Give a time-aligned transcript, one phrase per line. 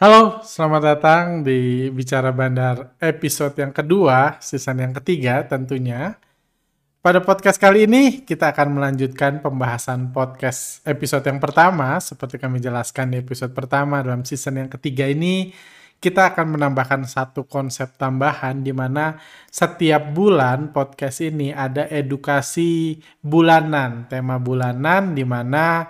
[0.00, 6.16] Halo, selamat datang di Bicara Bandar episode yang kedua, season yang ketiga tentunya.
[7.04, 12.00] Pada podcast kali ini, kita akan melanjutkan pembahasan podcast episode yang pertama.
[12.00, 15.52] Seperti kami jelaskan di episode pertama dalam season yang ketiga ini,
[16.00, 19.20] kita akan menambahkan satu konsep tambahan di mana
[19.52, 25.84] setiap bulan podcast ini ada edukasi bulanan, tema bulanan di mana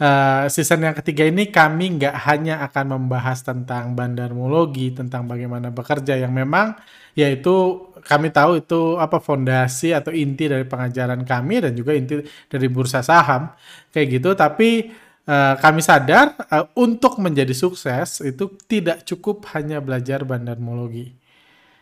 [0.00, 6.16] uh, season yang ketiga ini kami nggak hanya akan membahas tentang bandarmologi, tentang bagaimana bekerja
[6.16, 6.74] yang memang
[7.12, 12.66] yaitu kami tahu itu apa fondasi atau inti dari pengajaran kami dan juga inti dari
[12.72, 13.52] bursa saham
[13.92, 14.32] kayak gitu.
[14.32, 14.88] Tapi
[15.28, 21.12] uh, kami sadar uh, untuk menjadi sukses itu tidak cukup hanya belajar bandarmologi.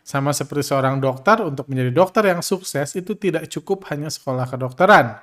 [0.02, 5.20] Sama seperti seorang dokter untuk menjadi dokter yang sukses itu tidak cukup hanya sekolah kedokteran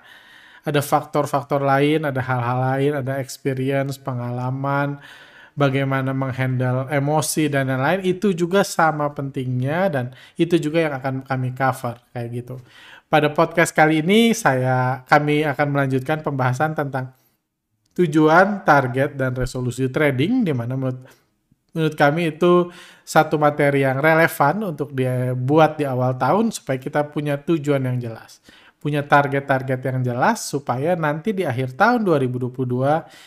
[0.66, 4.98] ada faktor-faktor lain, ada hal-hal lain, ada experience, pengalaman,
[5.54, 11.56] bagaimana menghandle emosi dan lain-lain itu juga sama pentingnya dan itu juga yang akan kami
[11.56, 12.56] cover kayak gitu.
[13.08, 17.16] Pada podcast kali ini saya kami akan melanjutkan pembahasan tentang
[17.96, 21.00] tujuan, target dan resolusi trading di mana menurut
[21.72, 22.72] menurut kami itu
[23.04, 28.00] satu materi yang relevan untuk dia buat di awal tahun supaya kita punya tujuan yang
[28.00, 28.40] jelas
[28.86, 32.54] punya target-target yang jelas supaya nanti di akhir tahun 2022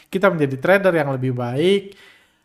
[0.06, 1.98] kita menjadi trader yang lebih baik.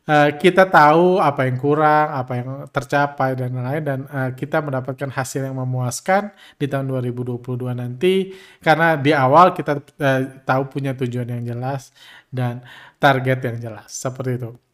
[0.03, 5.07] Uh, kita tahu apa yang kurang, apa yang tercapai dan lain-lain dan uh, kita mendapatkan
[5.13, 7.39] hasil yang memuaskan di tahun 2022
[7.71, 11.93] nanti karena di awal kita uh, tahu punya tujuan yang jelas
[12.33, 12.65] dan
[12.97, 14.72] target yang jelas seperti itu.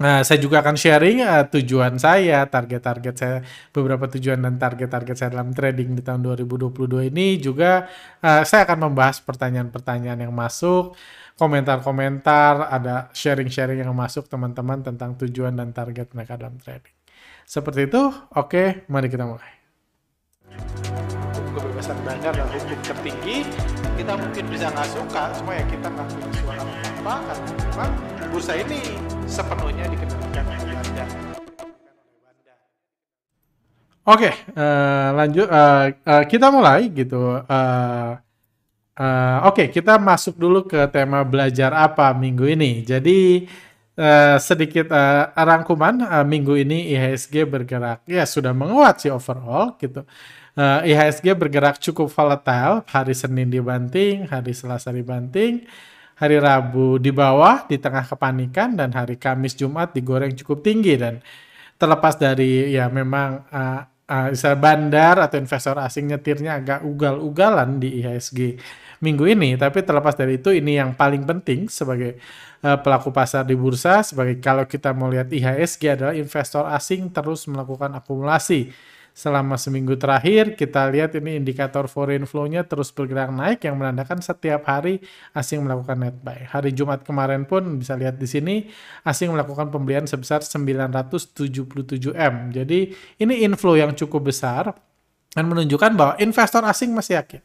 [0.00, 3.36] Nah, saya juga akan sharing uh, tujuan saya, target-target saya,
[3.68, 7.84] beberapa tujuan dan target-target saya dalam trading di tahun 2022 ini juga
[8.24, 10.96] uh, saya akan membahas pertanyaan-pertanyaan yang masuk,
[11.36, 16.96] komentar-komentar, ada sharing-sharing yang masuk teman-teman tentang tujuan dan target mereka dalam trading.
[17.44, 18.00] Seperti itu,
[18.32, 19.52] oke, mari kita mulai.
[21.52, 23.44] Kebebasan belajar dan hukum tertinggi,
[24.00, 28.54] kita mungkin bisa nggak suka, semua ya kita nggak punya suara apa-apa, karena memang bursa
[28.54, 28.78] ini
[29.26, 31.04] sepenuhnya dikendalikan oleh Belanda.
[34.06, 35.46] Oke, uh, lanjut.
[35.50, 37.42] Uh, uh, kita mulai gitu.
[37.42, 38.16] Uh,
[38.96, 42.86] uh, Oke, okay, kita masuk dulu ke tema belajar apa minggu ini.
[42.86, 43.50] Jadi
[43.98, 50.06] uh, sedikit uh, rangkuman uh, minggu ini IHSG bergerak ya sudah menguat sih overall gitu.
[50.54, 55.66] Uh, IHSG bergerak cukup volatile hari Senin dibanting, hari Selasa dibanting
[56.20, 61.00] hari Rabu di bawah di tengah kepanikan dan hari Kamis Jumat digoreng cukup tinggi.
[61.00, 61.24] Dan
[61.80, 68.60] terlepas dari ya memang uh, uh, bandar atau investor asing nyetirnya agak ugal-ugalan di IHSG
[69.00, 72.20] minggu ini tapi terlepas dari itu ini yang paling penting sebagai
[72.60, 74.04] uh, pelaku pasar di bursa.
[74.04, 78.68] Sebagai kalau kita mau lihat IHSG adalah investor asing terus melakukan akumulasi
[79.12, 84.64] selama seminggu terakhir kita lihat ini indikator foreign flow-nya terus bergerak naik yang menandakan setiap
[84.64, 85.04] hari
[85.36, 86.48] asing melakukan net buy.
[86.48, 88.66] Hari Jumat kemarin pun bisa lihat di sini
[89.04, 92.34] asing melakukan pembelian sebesar 977 M.
[92.50, 94.72] Jadi ini inflow yang cukup besar
[95.30, 97.42] dan menunjukkan bahwa investor asing masih yakin.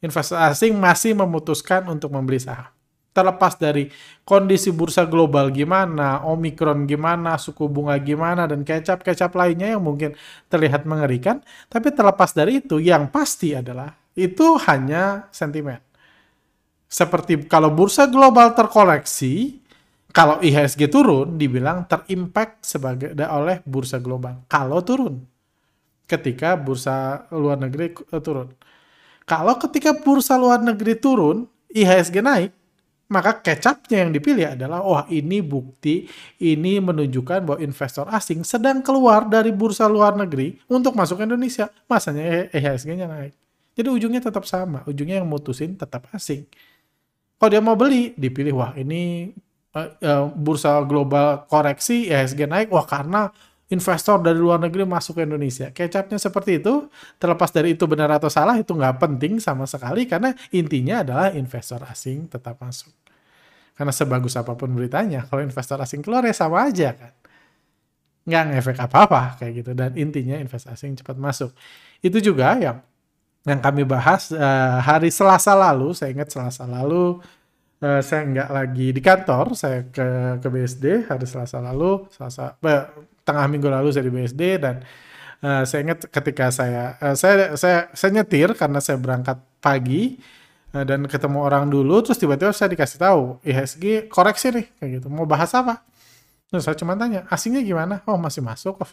[0.00, 2.79] Investor asing masih memutuskan untuk membeli saham
[3.10, 3.90] terlepas dari
[4.22, 10.14] kondisi bursa global gimana, omikron gimana, suku bunga gimana, dan kecap-kecap lainnya yang mungkin
[10.46, 15.82] terlihat mengerikan, tapi terlepas dari itu, yang pasti adalah itu hanya sentimen.
[16.90, 19.62] Seperti kalau bursa global terkoleksi,
[20.10, 24.42] kalau IHSG turun, dibilang terimpact sebagai oleh bursa global.
[24.50, 25.22] Kalau turun,
[26.10, 28.50] ketika bursa luar negeri eh, turun.
[29.22, 32.50] Kalau ketika bursa luar negeri turun, IHSG naik,
[33.10, 36.06] maka kecapnya yang dipilih adalah wah ini bukti
[36.38, 41.66] ini menunjukkan bahwa investor asing sedang keluar dari bursa luar negeri untuk masuk ke Indonesia
[41.90, 43.34] masanya EHSG-nya naik
[43.74, 46.46] jadi ujungnya tetap sama ujungnya yang mutusin tetap asing
[47.36, 49.34] kalau dia mau beli dipilih wah ini
[49.74, 53.34] uh, uh, bursa global koreksi EHSG naik wah karena
[53.70, 55.70] investor dari luar negeri masuk ke Indonesia.
[55.70, 56.90] Kecapnya seperti itu,
[57.22, 61.78] terlepas dari itu benar atau salah, itu nggak penting sama sekali karena intinya adalah investor
[61.86, 62.90] asing tetap masuk.
[63.80, 67.16] Karena sebagus apa pun beritanya, kalau investor asing keluar ya sama aja kan.
[68.28, 69.72] Nggak ngefek apa-apa kayak gitu.
[69.72, 71.56] Dan intinya investor asing cepat masuk.
[72.04, 72.84] Itu juga yang
[73.48, 77.24] yang kami bahas uh, hari Selasa lalu, saya ingat Selasa lalu
[77.80, 82.84] uh, saya nggak lagi di kantor, saya ke ke BSD hari Selasa lalu, Selasa uh,
[83.24, 84.84] tengah minggu lalu saya di BSD dan
[85.40, 90.20] uh, saya ingat ketika saya uh, saya saya saya nyetir karena saya berangkat pagi
[90.70, 95.06] Nah, dan ketemu orang dulu terus tiba-tiba saya dikasih tahu IHSG koreksi nih kayak gitu
[95.10, 95.82] mau bahas apa
[96.50, 98.02] Terus saya cuma tanya, asingnya gimana?
[98.10, 98.82] Oh masih masuk.
[98.82, 98.90] Oh.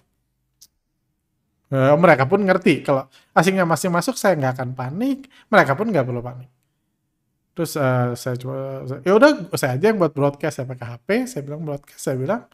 [1.98, 6.22] Mereka pun ngerti kalau asingnya masih masuk saya nggak akan panik, mereka pun nggak perlu
[6.22, 6.48] panik.
[7.58, 11.42] Terus uh, saya coba, ya udah saya aja yang buat broadcast saya pakai HP, saya
[11.42, 12.46] bilang broadcast, saya bilang,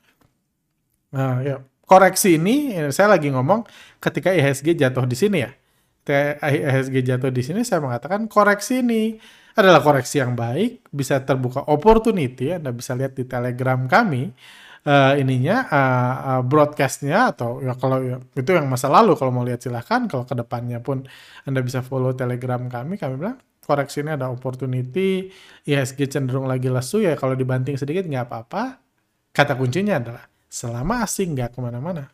[1.12, 3.68] uh, ya koreksi ini saya lagi ngomong
[4.00, 5.52] ketika IHSG jatuh di sini ya,
[6.06, 9.16] IHSG jatuh di sini saya mengatakan koreksi ini
[9.54, 14.34] adalah koreksi yang baik, bisa terbuka opportunity, Anda bisa lihat di Telegram kami
[14.88, 19.46] uh, ininya uh, uh, broadcastnya atau ya kalau ya, itu yang masa lalu kalau mau
[19.46, 21.06] lihat silahkan kalau ke depannya pun
[21.48, 25.32] anda bisa follow telegram kami kami bilang koreksi ini ada opportunity
[25.64, 28.64] IHSG cenderung lagi lesu ya kalau dibanting sedikit nggak apa-apa.
[29.34, 32.06] Kata kuncinya adalah selama asing nggak ke mana-mana.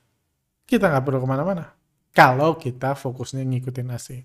[0.64, 1.79] Kita nggak perlu ke mana-mana
[2.14, 4.24] kalau kita fokusnya ngikutin asing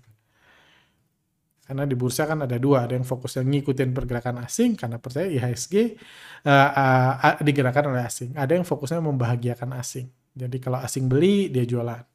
[1.65, 5.97] karena di bursa kan ada dua, ada yang fokusnya ngikutin pergerakan asing karena percaya IHSG
[6.45, 8.37] uh, uh, digerakkan oleh asing.
[8.37, 10.05] Ada yang fokusnya membahagiakan asing.
[10.37, 12.05] Jadi kalau asing beli, dia jualan.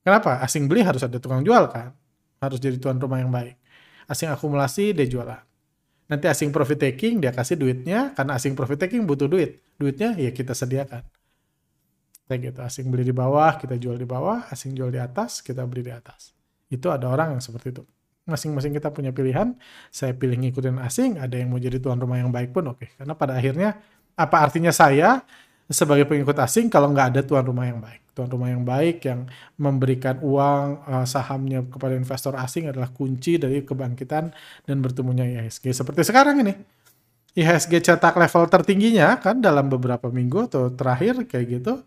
[0.00, 0.40] Kenapa?
[0.40, 1.92] Asing beli harus ada tukang jual kan?
[2.40, 3.60] Harus jadi tuan rumah yang baik.
[4.08, 5.44] Asing akumulasi, dia jualan.
[6.08, 9.60] Nanti asing profit taking, dia kasih duitnya, karena asing profit taking butuh duit.
[9.76, 11.04] Duitnya ya kita sediakan.
[12.28, 15.64] Kayak gitu, asing beli di bawah, kita jual di bawah, asing jual di atas, kita
[15.64, 16.36] beli di atas.
[16.68, 17.82] Itu ada orang yang seperti itu
[18.28, 19.56] masing-masing kita punya pilihan.
[19.88, 22.84] Saya pilih ngikutin asing, ada yang mau jadi tuan rumah yang baik pun oke.
[22.84, 22.88] Okay.
[23.00, 23.80] Karena pada akhirnya
[24.14, 25.24] apa artinya saya
[25.72, 28.04] sebagai pengikut asing kalau nggak ada tuan rumah yang baik.
[28.12, 29.24] Tuan rumah yang baik yang
[29.56, 34.30] memberikan uang uh, sahamnya kepada investor asing adalah kunci dari kebangkitan
[34.68, 35.72] dan bertemunya IHSG.
[35.72, 36.54] Seperti sekarang ini.
[37.38, 41.86] IHSG cetak level tertingginya kan dalam beberapa minggu atau terakhir kayak gitu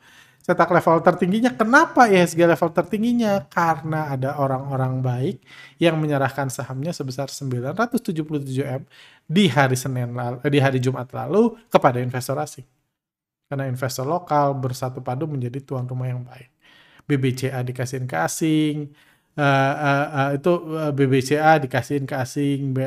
[0.52, 1.52] cetak level tertingginya.
[1.56, 3.48] Kenapa IHSG level tertingginya?
[3.48, 5.36] Karena ada orang-orang baik
[5.80, 8.84] yang menyerahkan sahamnya sebesar 977 M
[9.24, 12.68] di hari Senin lalu, eh, di hari Jumat lalu kepada investor asing.
[13.48, 16.52] Karena investor lokal bersatu padu menjadi tuan rumah yang baik.
[17.08, 18.92] BBCA dikasihin ke asing,
[19.36, 19.44] uh,
[19.76, 20.52] uh, uh, itu
[20.96, 22.80] BBCA dikasihin ke asing, B,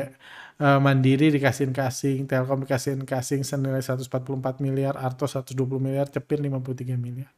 [0.57, 6.09] uh, Mandiri dikasihin ke asing, Telkom dikasihin ke asing senilai 144 miliar, Arto 120 miliar,
[6.09, 7.29] Cepin 53 miliar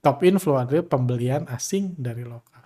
[0.00, 2.60] top inflow adalah pembelian asing dari lokal.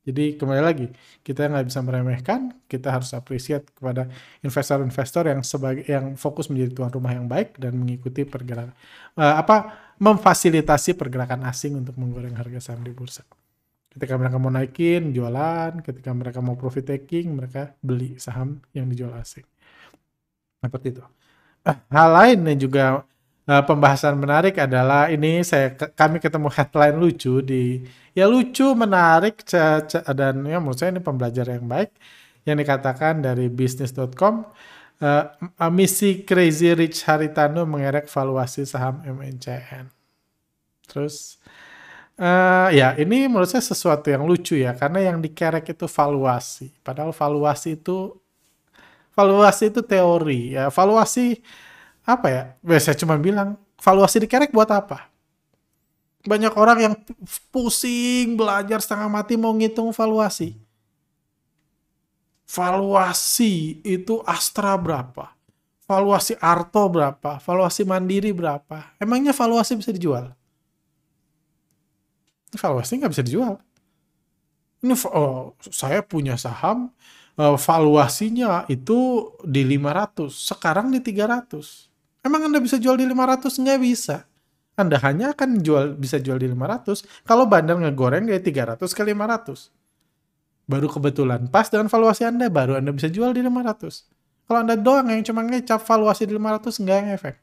[0.00, 0.88] Jadi kembali lagi,
[1.20, 4.08] kita nggak bisa meremehkan, kita harus appreciate kepada
[4.40, 8.72] investor-investor yang sebagai yang fokus menjadi tuan rumah yang baik dan mengikuti pergerakan
[9.20, 13.28] uh, apa memfasilitasi pergerakan asing untuk menggoreng harga saham di bursa.
[13.90, 15.84] Ketika mereka mau naikin, jualan.
[15.84, 19.44] Ketika mereka mau profit taking, mereka beli saham yang dijual asing.
[20.64, 21.04] Seperti itu.
[21.60, 22.84] Uh, hal lain yang juga
[23.50, 27.82] uh, pembahasan menarik adalah ini saya kami ketemu headline lucu di
[28.14, 29.42] ya lucu menarik
[30.14, 31.90] dan ya menurut saya ini pembelajaran yang baik
[32.46, 34.46] yang dikatakan dari bisnis.com
[35.02, 39.90] uh, eh, misi Crazy Rich Haritano mengerek valuasi saham MNCN.
[40.86, 41.38] Terus
[42.18, 46.72] uh, ya ini menurut saya sesuatu yang lucu ya karena yang dikerek itu valuasi.
[46.80, 48.14] Padahal valuasi itu
[49.12, 50.72] valuasi itu teori ya.
[50.72, 51.40] Valuasi
[52.04, 52.42] apa ya?
[52.80, 55.08] Saya cuma bilang, valuasi dikerek buat apa?
[56.20, 56.94] Banyak orang yang
[57.48, 60.56] pusing belajar setengah mati mau ngitung valuasi.
[62.44, 65.32] Valuasi itu Astra berapa?
[65.88, 67.40] Valuasi Arto berapa?
[67.40, 68.94] Valuasi Mandiri berapa?
[69.00, 70.34] Emangnya valuasi bisa dijual?
[72.52, 73.56] Valuasi nggak bisa dijual.
[74.82, 76.90] Ini oh, saya punya saham,
[77.38, 81.89] eh, valuasinya itu di 500, sekarang di 300
[82.20, 83.60] Emang Anda bisa jual di 500?
[83.60, 84.16] Nggak bisa.
[84.76, 89.68] Anda hanya akan jual bisa jual di 500 kalau bandar ngegoreng dari 300 ke 500.
[90.64, 94.08] Baru kebetulan pas dengan valuasi Anda, baru Anda bisa jual di 500.
[94.48, 97.34] Kalau Anda doang yang cuma ngecap valuasi di 500, nggak yang efek.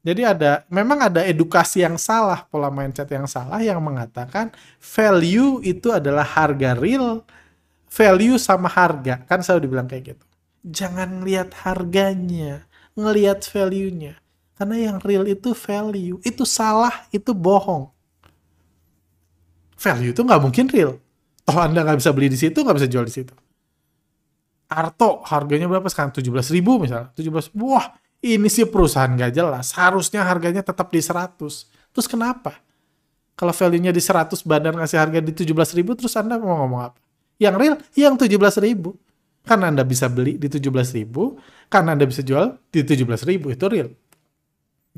[0.00, 4.48] Jadi ada, memang ada edukasi yang salah, pola mindset yang salah yang mengatakan
[4.80, 7.20] value itu adalah harga real,
[7.84, 9.20] value sama harga.
[9.28, 10.24] Kan selalu dibilang kayak gitu.
[10.64, 12.64] Jangan lihat harganya,
[13.00, 14.20] ngelihat value-nya.
[14.60, 16.20] Karena yang real itu value.
[16.20, 17.88] Itu salah, itu bohong.
[19.80, 21.00] Value itu nggak mungkin real.
[21.48, 23.32] Toh Anda nggak bisa beli di situ, nggak bisa jual di situ.
[24.68, 26.12] Arto harganya berapa sekarang?
[26.12, 27.08] 17 ribu misalnya.
[27.16, 29.72] 17, wah ini sih perusahaan nggak jelas.
[29.72, 31.40] Harusnya harganya tetap di 100.
[31.96, 32.60] Terus kenapa?
[33.34, 37.00] Kalau value-nya di 100, bandar ngasih harga di 17 ribu, terus Anda mau ngomong apa?
[37.40, 39.00] Yang real, yang 17 ribu.
[39.40, 41.08] Karena Anda bisa beli di 17.000,
[41.70, 43.94] karena Anda bisa jual di 17.000, itu real.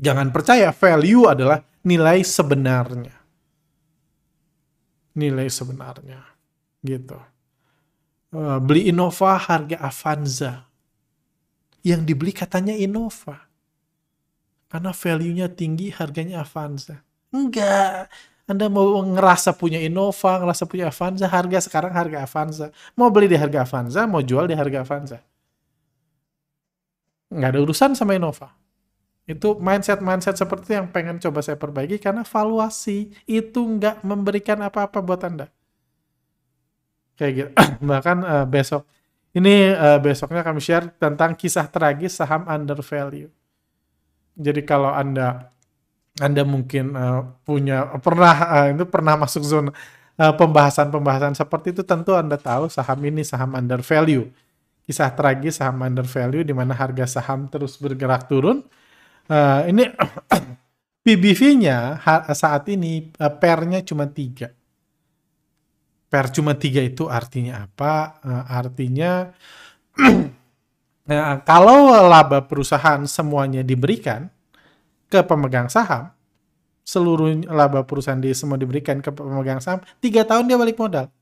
[0.01, 3.13] Jangan percaya value adalah nilai sebenarnya.
[5.13, 6.17] Nilai sebenarnya.
[6.81, 7.13] Gitu.
[8.33, 10.65] Uh, beli Innova harga Avanza.
[11.85, 13.37] Yang dibeli katanya Innova.
[14.65, 17.05] Karena value-nya tinggi, harganya Avanza.
[17.29, 18.09] Enggak.
[18.49, 22.73] Anda mau ngerasa punya Innova, ngerasa punya Avanza, harga sekarang harga Avanza.
[22.97, 25.21] Mau beli di harga Avanza, mau jual di harga Avanza.
[27.33, 28.53] Nggak ada urusan sama Innova.
[29.23, 35.23] Itu mindset-mindset seperti yang pengen coba saya perbaiki karena valuasi itu nggak memberikan apa-apa buat
[35.23, 35.47] Anda.
[37.17, 37.49] Kayak gitu.
[37.89, 38.83] Bahkan uh, besok,
[39.33, 43.31] ini uh, besoknya kami share tentang kisah tragis saham under value.
[44.35, 45.53] Jadi kalau Anda
[46.21, 49.73] anda mungkin uh, punya pernah uh, itu pernah masuk zona
[50.13, 54.29] pembahasan-pembahasan uh, seperti itu tentu Anda tahu saham ini saham under value.
[54.83, 58.63] Kisah tragis saham under value di mana harga saham terus bergerak turun.
[59.31, 59.87] Uh, ini
[61.07, 62.03] PBV-nya
[62.35, 64.51] saat ini uh, pernya cuma tiga.
[66.11, 68.19] Per cuma tiga itu artinya apa?
[68.21, 69.31] Uh, artinya
[71.07, 74.27] nah, kalau laba perusahaan semuanya diberikan,
[75.13, 76.09] ke pemegang saham,
[76.81, 81.13] seluruh laba perusahaan di semua diberikan ke pemegang saham, tiga tahun dia balik modal.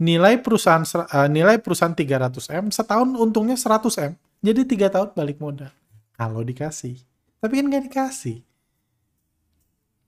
[0.00, 5.36] Nilai perusahaan uh, nilai perusahaan 300 m, setahun untungnya 100 m, jadi tiga tahun balik
[5.36, 5.68] modal.
[6.16, 6.96] Kalau dikasih,
[7.40, 8.40] tapi kan nggak dikasih.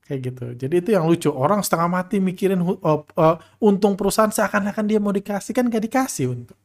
[0.03, 0.45] Kayak gitu.
[0.65, 1.29] Jadi itu yang lucu.
[1.31, 6.27] Orang setengah mati mikirin uh, uh, untung perusahaan seakan-akan dia mau dikasih kan nggak dikasih
[6.27, 6.57] untuk.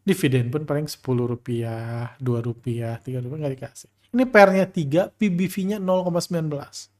[0.00, 3.88] Dividen pun paling 10 rupiah, 2 rupiah, 3 rupiah nggak dikasih.
[4.10, 6.99] Ini PR-nya 3, PBV-nya 0,19.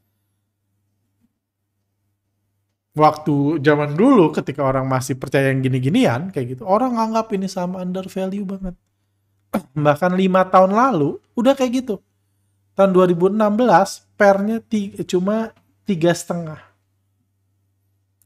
[2.91, 7.79] Waktu zaman dulu ketika orang masih percaya yang gini-ginian, kayak gitu, orang anggap ini sama
[7.79, 8.75] under value banget.
[9.87, 11.95] Bahkan lima tahun lalu, udah kayak gitu.
[12.75, 13.39] Tahun 2016,
[14.19, 14.57] PR-nya
[15.07, 15.55] cuma
[15.87, 16.59] tiga setengah.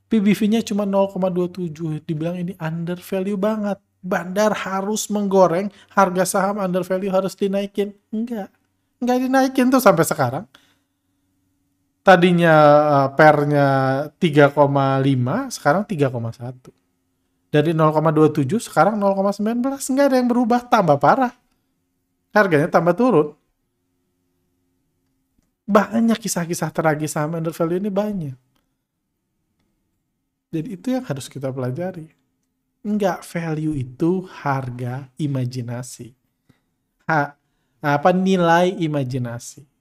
[0.10, 2.02] PBV-nya cuma 0,27.
[2.06, 3.78] Dibilang ini under value banget.
[4.06, 7.94] Bandar harus menggoreng, harga saham under value harus dinaikin.
[8.14, 8.54] Enggak
[9.02, 10.46] nggak dinaikin tuh sampai sekarang.
[12.06, 12.54] Tadinya
[12.86, 13.68] uh, pernya
[14.22, 14.54] 3,5,
[15.50, 16.70] sekarang 3,1.
[17.50, 21.34] Dari 0,27 sekarang 0,19, nggak ada yang berubah, tambah parah.
[22.30, 23.34] Harganya tambah turun.
[25.66, 28.38] Banyak kisah-kisah tragis under value ini banyak.
[30.54, 32.06] Jadi itu yang harus kita pelajari.
[32.86, 36.14] Enggak, value itu harga imajinasi.
[37.10, 37.34] Ha,
[37.82, 39.75] apa nilai imajinasi.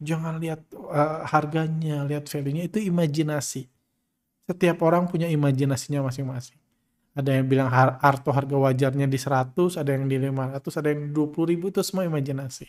[0.00, 3.68] Jangan lihat uh, harganya, lihat value-nya itu imajinasi.
[4.48, 6.56] Setiap orang punya imajinasinya masing-masing.
[7.12, 11.00] Ada yang bilang har arto harga wajarnya di 100, ada yang di 500, ada yang
[11.04, 12.66] di 20 ribu, itu semua imajinasi.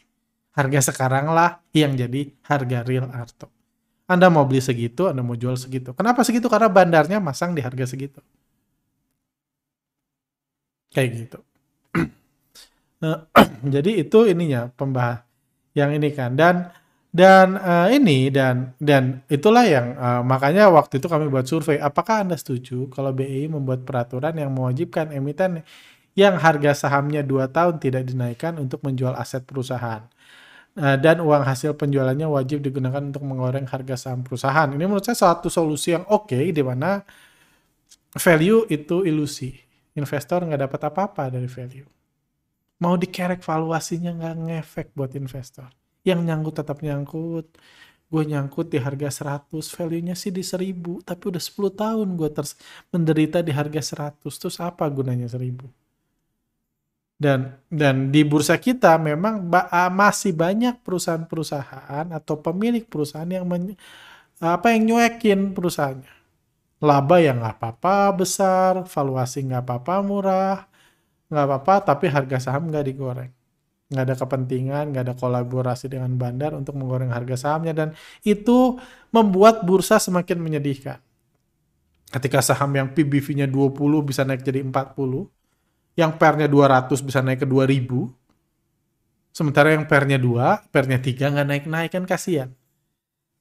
[0.52, 3.48] Harga sekarang lah yang jadi harga real arto.
[4.12, 5.96] Anda mau beli segitu, Anda mau jual segitu.
[5.96, 6.52] Kenapa segitu?
[6.52, 8.20] Karena bandarnya masang di harga segitu.
[10.92, 11.40] Kayak gitu.
[13.02, 13.18] Eh,
[13.82, 15.26] jadi itu ininya pembahas
[15.74, 16.70] yang ini kan dan
[17.12, 22.24] dan uh, ini dan dan itulah yang uh, makanya waktu itu kami buat survei apakah
[22.24, 25.60] anda setuju kalau BI membuat peraturan yang mewajibkan emiten
[26.16, 30.08] yang harga sahamnya dua tahun tidak dinaikkan untuk menjual aset perusahaan?
[30.72, 34.72] Uh, dan uang hasil penjualannya wajib digunakan untuk menggoreng harga saham perusahaan.
[34.72, 37.04] Ini menurut saya satu solusi yang oke di mana
[38.16, 39.52] value itu ilusi.
[40.00, 41.88] Investor nggak dapat apa-apa dari value.
[42.88, 45.81] Mau dikerek valuasinya nggak ngefek buat investor.
[46.10, 47.48] Yang nyangkut tetap nyangkut.
[48.12, 52.54] Gue nyangkut di harga 100, value-nya sih di 1000, tapi udah 10 tahun gue terus
[52.92, 54.36] menderita di harga 100.
[54.42, 55.72] Terus apa gunanya 1000?
[57.22, 59.46] Dan dan di bursa kita memang
[59.94, 63.78] masih banyak perusahaan-perusahaan atau pemilik perusahaan yang men,
[64.42, 66.14] apa yang nyuekin perusahaannya.
[66.82, 70.58] Laba yang nggak apa-apa besar, valuasi nggak apa-apa murah,
[71.32, 73.32] nggak apa-apa tapi harga saham nggak digoreng
[73.92, 77.76] nggak ada kepentingan nggak ada kolaborasi dengan bandar untuk menggoreng harga sahamnya.
[77.76, 77.90] Dan
[78.24, 78.80] itu
[79.12, 81.04] membuat bursa semakin menyedihkan.
[82.12, 85.28] Ketika saham yang PBV-nya 20 bisa naik jadi 40
[86.00, 87.88] yang pernya 200 bisa naik ke 2000
[89.32, 92.52] sementara yang pernya 2 pernya 3 nggak naik-naik kan kasihan.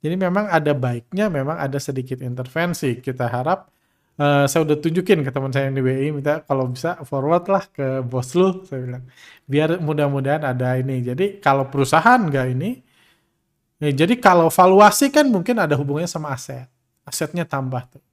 [0.00, 2.98] Jadi memang ada baiknya memang ada sedikit intervensi.
[2.98, 3.68] Kita harap
[4.20, 7.64] uh, saya udah tunjukin ke teman saya yang di BI minta kalau bisa forward lah
[7.72, 9.04] ke bos lu saya bilang.
[9.48, 11.00] Biar mudah-mudahan ada ini.
[11.00, 12.70] Jadi kalau perusahaan nggak ini
[13.80, 16.68] ya, jadi kalau valuasi kan mungkin ada hubungannya sama aset.
[17.08, 18.04] Asetnya tambah tuh.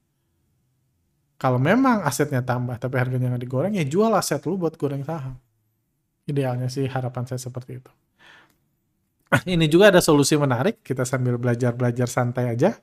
[1.38, 5.38] Kalau memang asetnya tambah tapi harganya nggak digoreng ya jual aset lu buat goreng saham.
[6.26, 7.92] Idealnya sih harapan saya seperti itu.
[9.54, 10.80] Ini juga ada solusi menarik.
[10.80, 12.74] Kita sambil belajar belajar santai aja.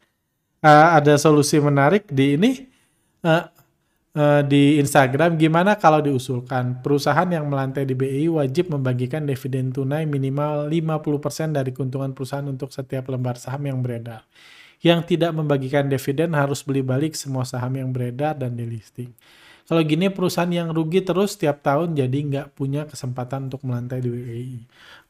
[0.65, 2.74] Uh, ada solusi menarik di ini
[3.25, 3.49] uh,
[4.15, 10.05] uh, di Instagram, gimana kalau diusulkan perusahaan yang melantai di BI wajib membagikan dividen tunai
[10.05, 14.23] minimal 50% dari keuntungan perusahaan untuk setiap lembar saham yang beredar.
[14.85, 19.09] Yang tidak membagikan dividen harus beli balik semua saham yang beredar dan di listing.
[19.65, 24.09] Kalau gini perusahaan yang rugi terus tiap tahun jadi nggak punya kesempatan untuk melantai di
[24.13, 24.57] BI.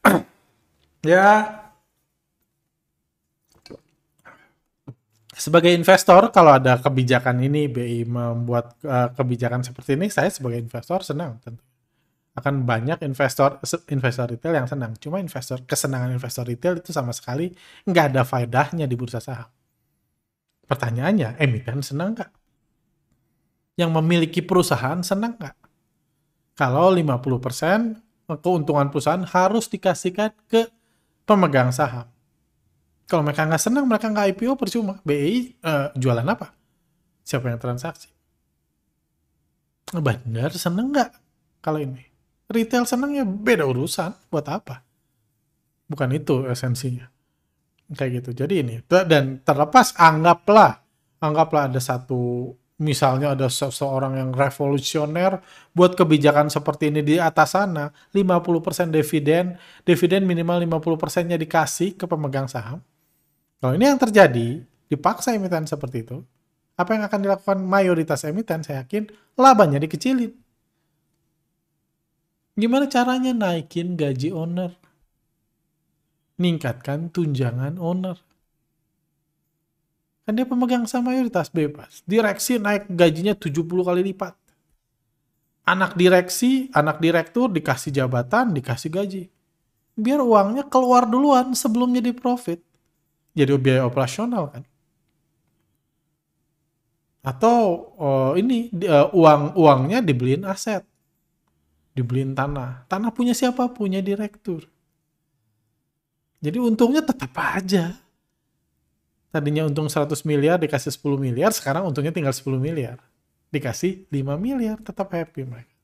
[1.12, 1.65] ya,
[5.36, 11.04] sebagai investor kalau ada kebijakan ini BI membuat uh, kebijakan seperti ini, saya sebagai investor
[11.04, 11.62] senang tentu.
[12.36, 14.92] Akan banyak investor investor retail yang senang.
[15.00, 17.48] Cuma investor kesenangan investor retail itu sama sekali
[17.88, 19.48] nggak ada faedahnya di bursa saham.
[20.68, 22.28] Pertanyaannya, emiten senang nggak?
[23.76, 25.56] yang memiliki perusahaan senang nggak?
[26.56, 30.66] Kalau 50% keuntungan perusahaan harus dikasihkan ke
[31.28, 32.08] pemegang saham.
[33.06, 34.98] Kalau mereka nggak senang, mereka nggak IPO percuma.
[35.06, 36.50] BI uh, eh, jualan apa?
[37.22, 38.10] Siapa yang transaksi?
[39.94, 41.10] Benar, seneng nggak
[41.62, 42.02] kalau ini?
[42.50, 44.10] Retail seneng ya beda urusan.
[44.30, 44.82] Buat apa?
[45.86, 47.06] Bukan itu esensinya.
[47.94, 48.42] Kayak gitu.
[48.42, 48.74] Jadi ini.
[48.86, 50.82] Dan terlepas anggaplah,
[51.22, 55.40] anggaplah ada satu misalnya ada seseorang yang revolusioner
[55.72, 62.50] buat kebijakan seperti ini di atas sana, 50% dividen, dividen minimal 50%-nya dikasih ke pemegang
[62.50, 62.84] saham.
[63.60, 64.60] Kalau ini yang terjadi,
[64.92, 66.20] dipaksa emiten seperti itu,
[66.76, 69.08] apa yang akan dilakukan mayoritas emiten, saya yakin
[69.40, 70.36] labanya dikecilin.
[72.56, 74.76] Gimana caranya naikin gaji owner?
[76.36, 78.20] Ningkatkan tunjangan owner.
[80.26, 82.02] Kan dia pemegang saham mayoritas bebas.
[82.02, 84.34] Direksi naik gajinya 70 kali lipat.
[85.62, 89.22] Anak direksi, anak direktur dikasih jabatan, dikasih gaji.
[89.94, 92.65] Biar uangnya keluar duluan sebelum jadi profit.
[93.36, 94.64] Jadi biaya operasional kan.
[97.20, 100.80] Atau oh, ini uh, uang uangnya dibeliin aset.
[101.92, 102.88] Dibeliin tanah.
[102.88, 103.68] Tanah punya siapa?
[103.68, 104.64] Punya direktur.
[106.40, 108.06] Jadi untungnya tetap aja
[109.36, 112.96] tadinya untung 100 miliar dikasih 10 miliar, sekarang untungnya tinggal 10 miliar.
[113.52, 115.74] Dikasih 5 miliar, tetap happy mereka.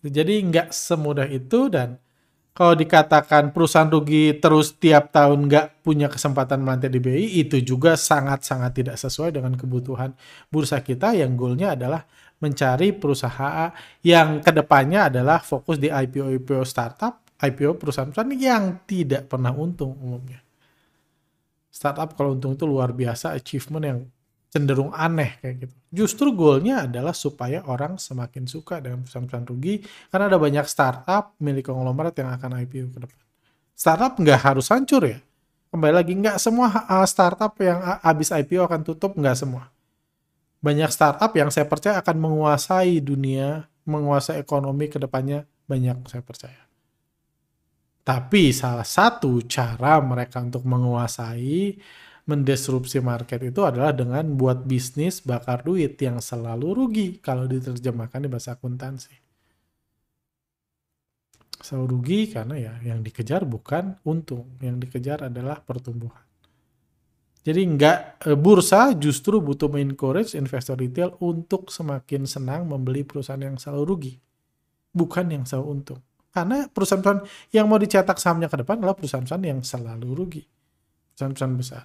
[0.00, 2.00] Jadi nggak semudah itu dan
[2.60, 7.96] kalau dikatakan perusahaan rugi terus tiap tahun nggak punya kesempatan melantai di BI, itu juga
[7.96, 10.12] sangat-sangat tidak sesuai dengan kebutuhan
[10.52, 12.04] bursa kita yang goalnya adalah
[12.36, 13.72] mencari perusahaan
[14.04, 20.44] yang ke depannya adalah fokus di IPO-IPO startup, IPO perusahaan-perusahaan yang tidak pernah untung umumnya.
[21.72, 23.98] Startup kalau untung itu luar biasa achievement yang
[24.50, 25.74] cenderung aneh kayak gitu.
[25.94, 31.70] Justru goalnya adalah supaya orang semakin suka dengan perusahaan-perusahaan rugi karena ada banyak startup milik
[31.70, 33.20] konglomerat yang akan IPO ke depan.
[33.78, 35.22] Startup nggak harus hancur ya.
[35.70, 36.66] Kembali lagi nggak semua
[37.06, 39.70] startup yang habis IPO akan tutup nggak semua.
[40.58, 46.62] Banyak startup yang saya percaya akan menguasai dunia, menguasai ekonomi ke depannya banyak saya percaya.
[48.02, 51.78] Tapi salah satu cara mereka untuk menguasai,
[52.28, 58.28] mendisrupsi market itu adalah dengan buat bisnis bakar duit yang selalu rugi kalau diterjemahkan di
[58.28, 59.14] bahasa akuntansi.
[61.60, 66.24] Selalu rugi karena ya yang dikejar bukan untung, yang dikejar adalah pertumbuhan.
[67.40, 73.56] Jadi nggak e, bursa justru butuh encourage investor retail untuk semakin senang membeli perusahaan yang
[73.56, 74.14] selalu rugi,
[74.92, 76.00] bukan yang selalu untung.
[76.30, 80.42] Karena perusahaan-perusahaan yang mau dicetak sahamnya ke depan adalah perusahaan-perusahaan yang selalu rugi.
[81.16, 81.84] Perusahaan-perusahaan besar.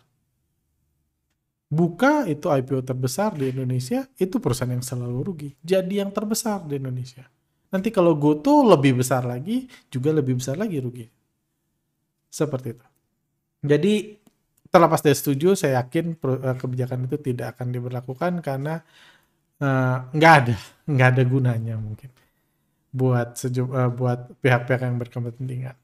[1.65, 5.49] Buka itu IPO terbesar di Indonesia, itu perusahaan yang selalu rugi.
[5.59, 7.25] Jadi yang terbesar di Indonesia.
[7.73, 11.05] Nanti kalau GoTo lebih besar lagi, juga lebih besar lagi rugi.
[12.29, 12.85] Seperti itu.
[13.65, 13.93] Jadi
[14.69, 18.79] terlepas dari setuju, saya yakin eh, kebijakan itu tidak akan diberlakukan karena
[19.57, 22.13] eh, nggak uh, ada, nggak ada gunanya mungkin
[22.95, 25.75] buat sejuk uh, buat pihak-pihak yang berkepentingan.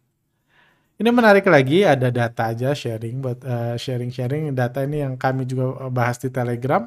[1.02, 5.90] Ini menarik lagi ada data aja sharing buat uh, sharing-sharing data ini yang kami juga
[5.90, 6.86] bahas di Telegram.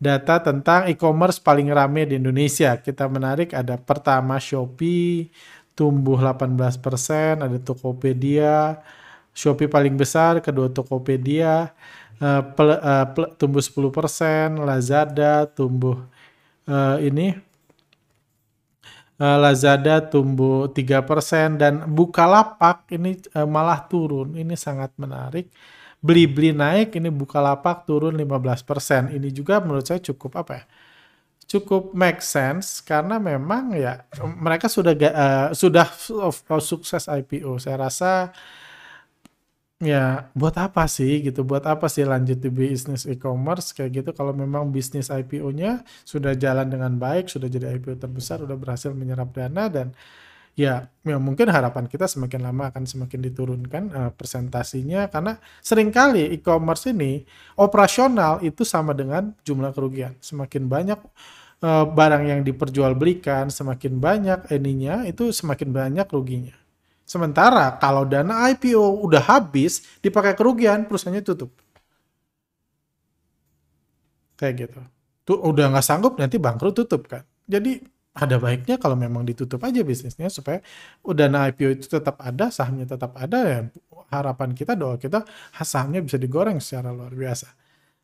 [0.00, 2.80] Data tentang e-commerce paling rame di Indonesia.
[2.80, 5.28] Kita menarik ada pertama Shopee
[5.76, 8.80] tumbuh 18%, ada Tokopedia,
[9.36, 11.68] Shopee paling besar, kedua Tokopedia
[12.24, 16.00] uh, ple, uh, ple, tumbuh 10%, Lazada tumbuh
[16.64, 17.36] uh, ini
[19.14, 24.34] Lazada tumbuh 3% dan Bukalapak ini uh, malah turun.
[24.34, 25.54] Ini sangat menarik.
[26.02, 29.14] Beli-beli naik, ini Bukalapak turun 15%.
[29.14, 30.64] Ini juga menurut saya cukup apa ya?
[31.44, 34.02] Cukup make sense karena memang ya
[34.40, 35.86] mereka sudah uh, sudah
[36.58, 37.62] sukses IPO.
[37.62, 38.34] Saya rasa
[39.84, 41.44] ya buat apa sih gitu?
[41.44, 43.76] Buat apa sih lanjut di bisnis e-commerce?
[43.76, 48.56] Kayak gitu kalau memang bisnis IPO-nya sudah jalan dengan baik sudah jadi IPO terbesar sudah
[48.56, 49.92] berhasil menyerap dana dan
[50.56, 56.32] ya, ya mungkin harapan kita semakin lama akan semakin diturunkan uh, presentasinya karena sering kali
[56.32, 57.22] e-commerce ini
[57.60, 60.16] operasional itu sama dengan jumlah kerugian.
[60.24, 60.98] Semakin banyak
[61.60, 66.63] uh, barang yang diperjualbelikan semakin banyak ininya itu semakin banyak ruginya
[67.04, 71.52] Sementara kalau dana IPO udah habis, dipakai kerugian, perusahaannya tutup.
[74.40, 74.80] Kayak gitu.
[75.24, 77.24] Tuh udah nggak sanggup nanti bangkrut tutup kan.
[77.44, 77.80] Jadi
[78.14, 80.62] ada baiknya kalau memang ditutup aja bisnisnya supaya
[81.02, 83.58] dana IPO itu tetap ada, sahamnya tetap ada ya
[84.14, 85.26] harapan kita doa kita
[85.66, 87.50] sahamnya bisa digoreng secara luar biasa.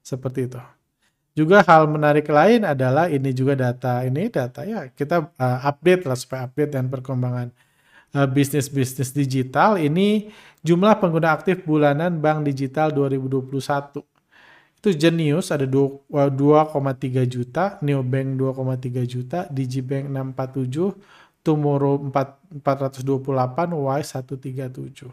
[0.02, 0.60] Seperti itu.
[1.38, 6.18] Juga hal menarik lain adalah ini juga data ini data ya kita uh, update lah
[6.18, 7.54] supaya update dan perkembangan
[8.10, 10.34] bisnis-bisnis digital ini
[10.66, 14.02] jumlah pengguna aktif bulanan bank digital 2021
[14.80, 20.96] itu Genius ada 2,3 eh, juta, Neobank 2,3 juta, Digibank 647,
[21.44, 25.12] Tomorrow 428, Y 137.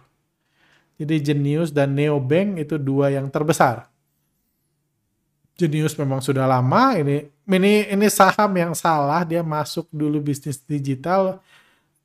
[1.03, 3.91] Jadi Genius dan Neobank itu dua yang terbesar.
[5.59, 11.41] Genius memang sudah lama ini ini ini saham yang salah dia masuk dulu bisnis digital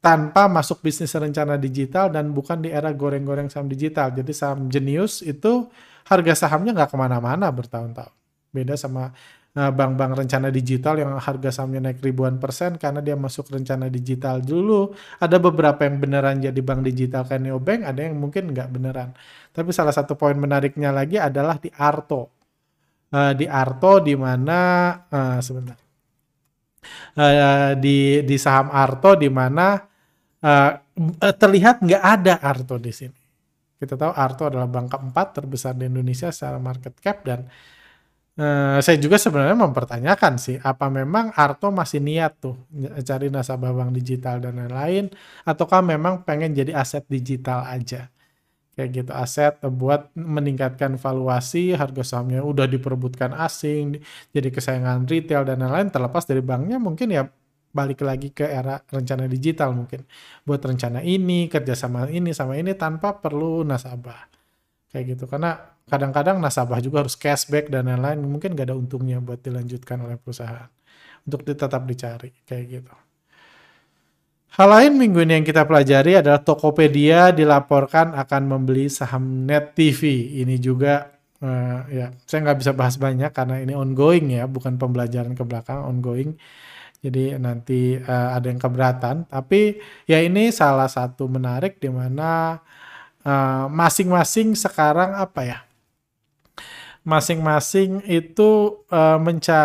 [0.02, 4.10] tanpa masuk bisnis rencana digital dan bukan di era goreng-goreng saham digital.
[4.10, 5.70] Jadi saham jenius itu
[6.10, 8.10] harga sahamnya nggak ke mana-mana bertahun-tahun.
[8.50, 9.14] Beda sama
[9.54, 14.42] eh, bank-bank rencana digital yang harga sahamnya naik ribuan persen karena dia masuk rencana digital
[14.42, 14.90] dulu.
[15.22, 19.14] Ada beberapa yang beneran jadi bank digital kayak Neobank, ada yang mungkin nggak beneran.
[19.54, 22.42] Tapi salah satu poin menariknya lagi adalah di Arto.
[23.12, 24.58] Uh, di Arto di mana
[25.06, 25.78] uh, sebentar.
[27.14, 29.91] Uh, di di saham Arto di mana
[30.42, 30.72] uh,
[31.38, 33.18] terlihat nggak ada Arto di sini.
[33.78, 37.50] Kita tahu Arto adalah bank keempat terbesar di Indonesia secara market cap dan
[38.38, 42.57] uh, saya juga sebenarnya mempertanyakan sih apa memang Arto masih niat tuh
[43.02, 45.11] cari nasabah bank digital dan lain-lain
[45.42, 48.07] ataukah memang pengen jadi aset digital aja
[48.72, 54.00] kayak gitu aset buat meningkatkan valuasi harga sahamnya udah diperebutkan asing
[54.33, 57.28] jadi kesayangan retail dan lain-lain terlepas dari banknya mungkin ya
[57.72, 60.04] balik lagi ke era rencana digital mungkin.
[60.44, 64.28] Buat rencana ini kerja sama ini sama ini tanpa perlu nasabah.
[64.92, 65.24] Kayak gitu.
[65.24, 65.56] Karena
[65.88, 68.20] kadang-kadang nasabah juga harus cashback dan lain-lain.
[68.20, 70.68] Mungkin gak ada untungnya buat dilanjutkan oleh perusahaan.
[71.24, 72.30] Untuk tetap dicari.
[72.44, 72.94] Kayak gitu.
[74.52, 80.28] Hal lain minggu ini yang kita pelajari adalah Tokopedia dilaporkan akan membeli saham Net TV.
[80.44, 81.08] Ini juga
[81.40, 85.80] uh, ya saya nggak bisa bahas banyak karena ini ongoing ya, bukan pembelajaran ke belakang
[85.80, 86.37] ongoing.
[87.02, 89.26] Jadi nanti uh, ada yang keberatan.
[89.26, 92.62] Tapi ya ini salah satu menarik di mana
[93.26, 95.58] uh, masing-masing sekarang apa ya?
[97.02, 99.58] Masing-masing itu uh, menca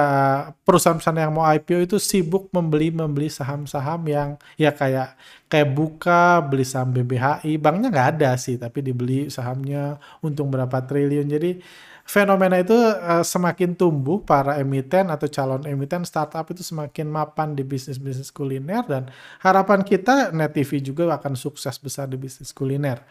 [0.65, 5.13] perusahaan-perusahaan yang mau IPO itu sibuk membeli membeli saham-saham yang ya kayak
[5.45, 11.30] kayak buka beli saham BBHI, banknya nggak ada sih, tapi dibeli sahamnya untung berapa triliun.
[11.30, 11.62] Jadi
[12.08, 17.67] fenomena itu uh, semakin tumbuh para emiten atau calon emiten startup itu semakin mapan di
[17.67, 19.12] bisnis-bisnis kuliner dan
[19.43, 23.04] harapan kita Net TV juga akan sukses besar di bisnis kuliner.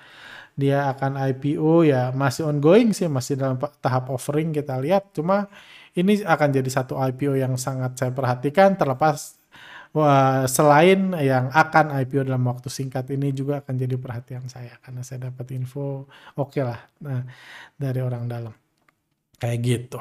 [0.56, 5.52] Dia akan IPO ya masih ongoing sih masih dalam tahap offering kita lihat cuma
[5.92, 9.37] ini akan jadi satu IPO yang sangat saya perhatikan terlepas
[9.96, 15.00] Wah, selain yang akan IPO dalam waktu singkat ini juga akan jadi perhatian saya karena
[15.00, 16.04] saya dapat info
[16.37, 17.24] oke okay lah nah,
[17.80, 18.65] dari orang dalam.
[19.37, 20.01] Kayak gitu.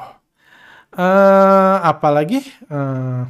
[0.96, 2.40] Uh, apalagi
[2.72, 3.28] uh,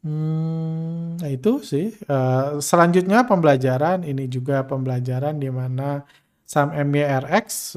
[0.00, 1.92] hmm, nah itu sih.
[2.08, 6.08] Uh, selanjutnya pembelajaran ini juga pembelajaran di mana
[6.48, 7.76] saham MYRX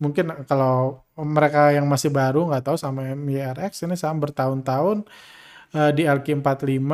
[0.00, 5.04] mungkin kalau mereka yang masih baru nggak tahu sama MYRX ini saham bertahun-tahun
[5.70, 6.90] di LQ45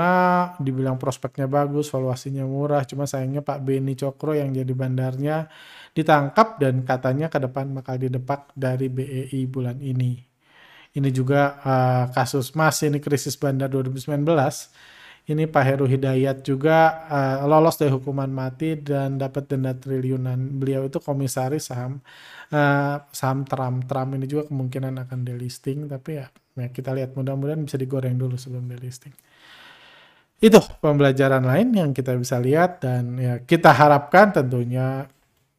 [0.61, 5.49] dibilang prospeknya bagus, valuasinya murah, cuma sayangnya Pak Beni Cokro yang jadi bandarnya
[5.97, 10.21] ditangkap dan katanya ke depan bakal didepak dari BEI bulan ini.
[10.93, 14.13] Ini juga uh, kasus Mas ini krisis bandar 2019.
[15.27, 20.39] Ini Pak Heru Hidayat juga uh, lolos dari hukuman mati dan dapat denda triliunan.
[20.61, 21.99] Beliau itu komisaris saham
[22.53, 23.89] uh, saham Trump.
[23.89, 28.37] Trump ini juga kemungkinan akan delisting tapi ya, ya kita lihat mudah-mudahan bisa digoreng dulu
[28.39, 29.17] sebelum delisting
[30.37, 35.09] itu pembelajaran lain yang kita bisa lihat dan ya kita harapkan tentunya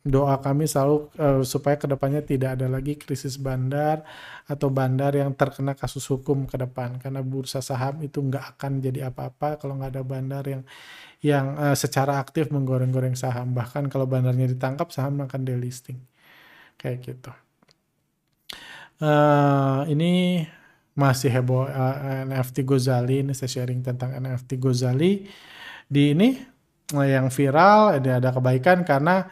[0.08, 4.02] doa kami selalu uh, supaya ke depannya tidak ada lagi krisis bandar
[4.48, 6.98] atau bandar yang terkena kasus hukum ke depan.
[6.98, 10.64] Karena bursa saham itu nggak akan jadi apa-apa kalau nggak ada bandar yang
[11.20, 13.52] yang uh, secara aktif menggoreng-goreng saham.
[13.52, 16.00] Bahkan kalau bandarnya ditangkap saham akan delisting.
[16.80, 17.32] Kayak gitu.
[18.98, 20.42] Uh, ini
[20.98, 25.30] masih heboh uh, NFT Gozali ini saya sharing tentang NFT Gozali
[25.86, 26.34] di ini
[26.96, 29.28] yang viral ada ada kebaikan karena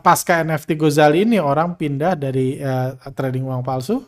[0.00, 4.00] pasca NFT Gozali ini orang pindah dari uh, trading uang palsu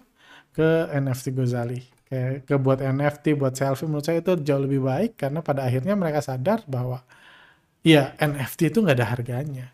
[0.52, 5.20] ke NFT Gozali kayak ke buat NFT buat selfie menurut saya itu jauh lebih baik
[5.20, 7.04] karena pada akhirnya mereka sadar bahwa
[7.84, 9.66] ya NFT itu nggak ada harganya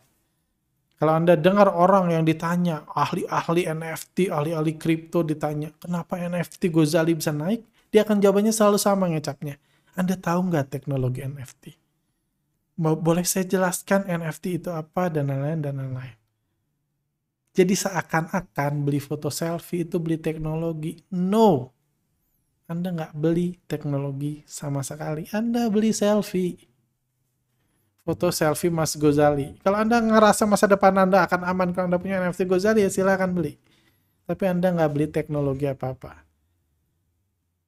[0.99, 7.31] kalau Anda dengar orang yang ditanya, ahli-ahli NFT, ahli-ahli kripto ditanya, kenapa NFT Gozali bisa
[7.31, 7.63] naik?
[7.95, 9.63] Dia akan jawabannya selalu sama ngecapnya.
[9.95, 11.88] Anda tahu nggak teknologi NFT?
[12.79, 16.15] Boleh saya jelaskan NFT itu apa dan lain-lain dan lain-lain.
[17.51, 21.03] Jadi seakan-akan beli foto selfie itu beli teknologi.
[21.11, 21.75] No.
[22.71, 25.27] Anda nggak beli teknologi sama sekali.
[25.35, 26.69] Anda beli selfie
[28.09, 29.53] foto selfie Mas Gozali.
[29.61, 33.29] Kalau Anda ngerasa masa depan Anda akan aman kalau Anda punya NFT Gozali ya silahkan
[33.29, 33.61] beli.
[34.25, 36.25] Tapi Anda nggak beli teknologi apa-apa.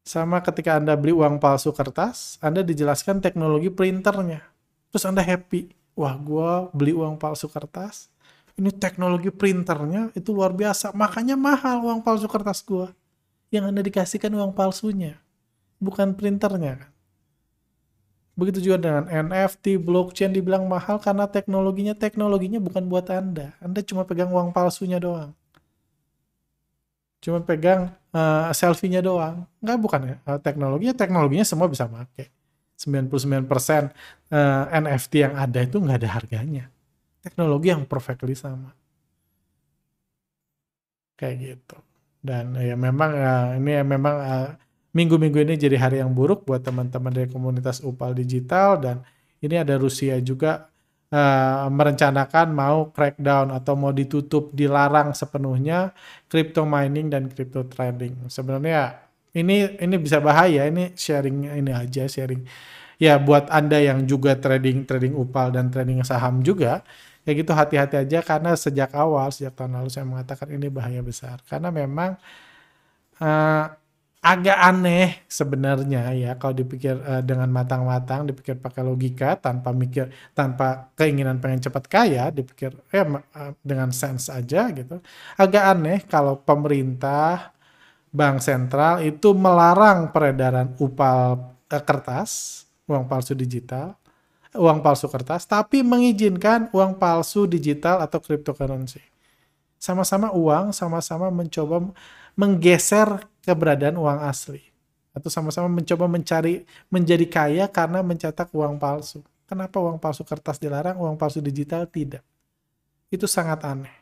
[0.00, 4.49] Sama ketika Anda beli uang palsu kertas, Anda dijelaskan teknologi printernya.
[4.90, 5.70] Terus Anda happy.
[5.94, 8.10] Wah, gue beli uang palsu kertas.
[8.58, 10.92] Ini teknologi printernya itu luar biasa.
[10.92, 12.90] Makanya mahal uang palsu kertas gue.
[13.54, 15.18] Yang Anda dikasihkan uang palsunya.
[15.80, 16.90] Bukan printernya kan.
[18.38, 23.52] Begitu juga dengan NFT, blockchain dibilang mahal karena teknologinya teknologinya bukan buat Anda.
[23.60, 25.36] Anda cuma pegang uang palsunya doang.
[27.20, 29.44] Cuma pegang uh, selfie-nya doang.
[29.60, 30.16] Enggak bukan ya.
[30.24, 32.32] Uh, teknologinya teknologinya semua bisa pakai.
[32.80, 33.44] 99%
[34.32, 36.64] uh, NFT yang ada itu nggak ada harganya.
[37.20, 38.72] Teknologi yang perfectly sama.
[41.20, 41.76] Kayak gitu.
[42.24, 44.48] Dan ya memang uh, ini ya memang uh,
[44.96, 48.96] minggu-minggu ini jadi hari yang buruk buat teman-teman dari komunitas Upal Digital dan
[49.44, 50.72] ini ada Rusia juga
[51.12, 55.92] uh, merencanakan mau crackdown atau mau ditutup, dilarang sepenuhnya
[56.32, 58.28] crypto mining dan crypto trading.
[58.32, 62.42] Sebenarnya ini ini bisa bahaya, ini sharing ini aja sharing.
[63.00, 66.84] Ya buat Anda yang juga trading trading Upal dan trading saham juga
[67.24, 71.40] kayak gitu hati-hati aja karena sejak awal sejak tahun lalu saya mengatakan ini bahaya besar
[71.48, 72.16] karena memang
[73.20, 73.64] uh,
[74.20, 80.92] agak aneh sebenarnya ya kalau dipikir uh, dengan matang-matang, dipikir pakai logika tanpa mikir tanpa
[80.92, 85.00] keinginan pengen cepat kaya, dipikir ya uh, dengan sense aja gitu.
[85.40, 87.56] Agak aneh kalau pemerintah
[88.10, 93.94] bank sentral itu melarang peredaran upal uh, kertas, uang palsu digital,
[94.54, 99.02] uang palsu kertas, tapi mengizinkan uang palsu digital atau cryptocurrency.
[99.80, 101.94] Sama-sama uang, sama-sama mencoba
[102.36, 104.60] menggeser keberadaan uang asli
[105.10, 109.22] atau sama-sama mencoba mencari menjadi kaya karena mencetak uang palsu.
[109.48, 112.22] Kenapa uang palsu kertas dilarang, uang palsu digital tidak?
[113.10, 113.99] Itu sangat aneh.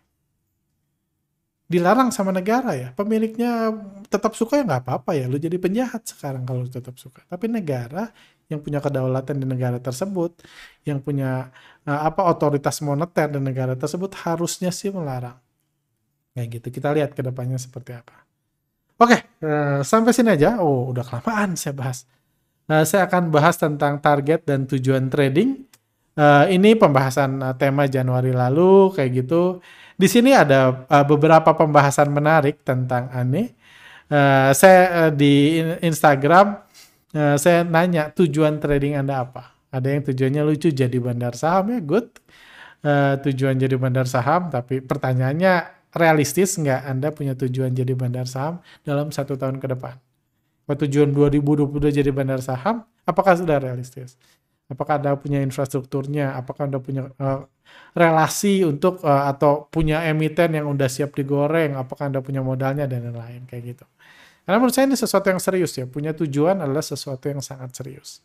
[1.69, 3.77] Dilarang sama negara ya, pemiliknya
[4.09, 7.21] tetap suka ya nggak apa-apa ya, lu jadi penjahat sekarang kalau tetap suka.
[7.29, 8.09] Tapi negara
[8.49, 10.33] yang punya kedaulatan di negara tersebut,
[10.89, 11.53] yang punya
[11.85, 15.37] uh, apa otoritas moneter di negara tersebut harusnya sih melarang.
[16.33, 16.81] Kayak gitu.
[16.81, 18.17] Kita lihat ke depannya seperti apa.
[18.97, 20.65] Oke, uh, sampai sini aja.
[20.65, 22.09] Oh, udah kelamaan saya bahas.
[22.65, 25.69] Uh, saya akan bahas tentang target dan tujuan trading.
[26.17, 29.61] Uh, ini pembahasan uh, tema Januari lalu, kayak gitu.
[29.99, 33.59] Di sini ada uh, beberapa pembahasan menarik tentang ANE.
[34.07, 36.63] Uh, saya uh, di Instagram,
[37.19, 39.59] uh, saya nanya tujuan trading Anda apa?
[39.75, 42.07] Ada yang tujuannya lucu jadi bandar saham ya, good.
[42.79, 48.63] Uh, tujuan jadi bandar saham, tapi pertanyaannya realistis nggak Anda punya tujuan jadi bandar saham
[48.87, 49.99] dalam satu tahun ke depan?
[50.69, 54.15] Kalau tujuan 2022 jadi bandar saham, apakah sudah realistis?
[54.69, 56.37] Apakah Anda punya infrastrukturnya?
[56.37, 57.49] Apakah Anda punya uh,
[57.97, 61.73] relasi untuk uh, atau punya emiten yang udah siap digoreng?
[61.73, 63.85] Apakah Anda punya modalnya dan lain-lain kayak gitu?
[64.45, 65.89] Karena menurut saya ini sesuatu yang serius ya.
[65.89, 68.21] Punya tujuan adalah sesuatu yang sangat serius.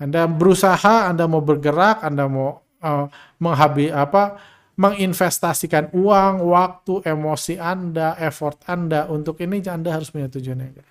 [0.00, 3.06] Anda berusaha, Anda mau bergerak, Anda mau uh,
[3.36, 4.40] menghabis apa
[4.80, 10.89] menginvestasikan uang, waktu, emosi Anda, effort Anda untuk ini Anda harus punya tujuan yang jelas.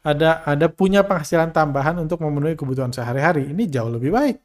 [0.00, 3.52] Ada ada punya penghasilan tambahan untuk memenuhi kebutuhan sehari-hari.
[3.52, 4.38] Ini jauh lebih baik.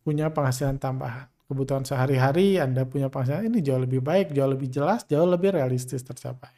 [0.00, 1.28] Punya penghasilan tambahan.
[1.46, 6.00] Kebutuhan sehari-hari Anda punya penghasilan ini jauh lebih baik, jauh lebih jelas, jauh lebih realistis
[6.00, 6.50] tercapai.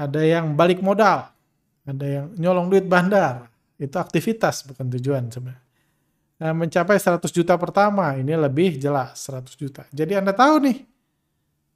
[0.00, 1.30] Ada yang balik modal,
[1.86, 3.48] ada yang nyolong duit bandar.
[3.80, 5.70] Itu aktivitas bukan tujuan sebenarnya
[6.40, 9.84] Eh, mencapai 100 juta pertama, ini lebih jelas 100 juta.
[9.92, 10.76] Jadi Anda tahu nih,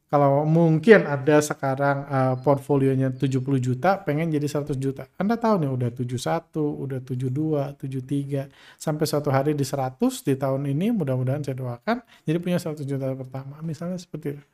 [0.04, 5.10] Kalau mungkin ada sekarang uh, portfolionya 70 juta, pengen jadi 100 juta.
[5.18, 8.46] Anda tahu nih udah 71, udah 72, 73,
[8.78, 13.10] sampai suatu hari di 100 di tahun ini mudah-mudahan saya doakan jadi punya 100 juta
[13.16, 13.58] pertama.
[13.66, 14.44] Misalnya seperti itu.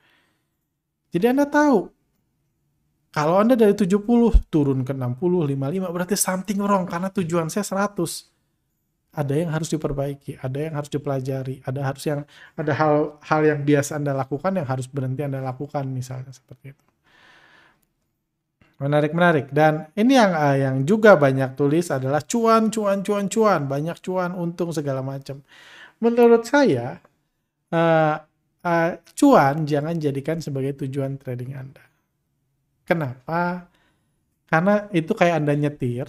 [1.19, 1.91] Jadi Anda tahu
[3.11, 4.01] kalau Anda dari 70
[4.49, 8.40] turun ke 60, 55 berarti something wrong karena tujuan saya 100
[9.11, 12.23] ada yang harus diperbaiki, ada yang harus dipelajari, ada harus yang
[12.55, 16.85] ada hal hal yang biasa Anda lakukan yang harus berhenti Anda lakukan misalnya seperti itu.
[18.81, 23.61] Menarik menarik dan ini yang uh, yang juga banyak tulis adalah cuan cuan cuan cuan,
[23.67, 25.43] banyak cuan untung segala macam.
[26.01, 27.03] Menurut saya
[27.75, 28.17] uh,
[28.65, 31.85] uh, cuan jangan jadikan sebagai tujuan trading Anda.
[32.87, 33.69] Kenapa?
[34.51, 36.09] Karena itu kayak Anda nyetir,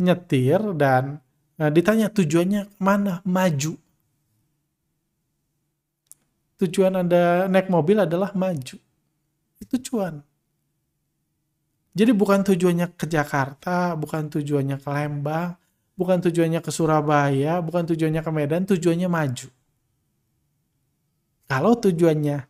[0.00, 1.20] nyetir dan
[1.60, 3.76] uh, ditanya tujuannya mana maju.
[6.60, 8.76] Tujuan anda naik mobil adalah maju.
[9.60, 10.24] Itu cuan.
[11.92, 15.58] Jadi bukan tujuannya ke Jakarta bukan tujuannya ke Lembang
[15.98, 19.48] bukan tujuannya ke Surabaya bukan tujuannya ke Medan tujuannya maju.
[21.50, 22.46] Kalau tujuannya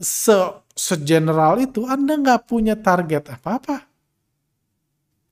[0.00, 0.36] se
[0.72, 3.84] segeneral itu anda nggak punya target apa-apa.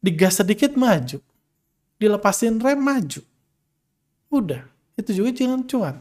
[0.04, 1.24] Digas sedikit maju
[2.00, 3.20] dilepasin rem maju.
[4.32, 4.64] Udah,
[4.96, 5.96] itu juga jangan cuan.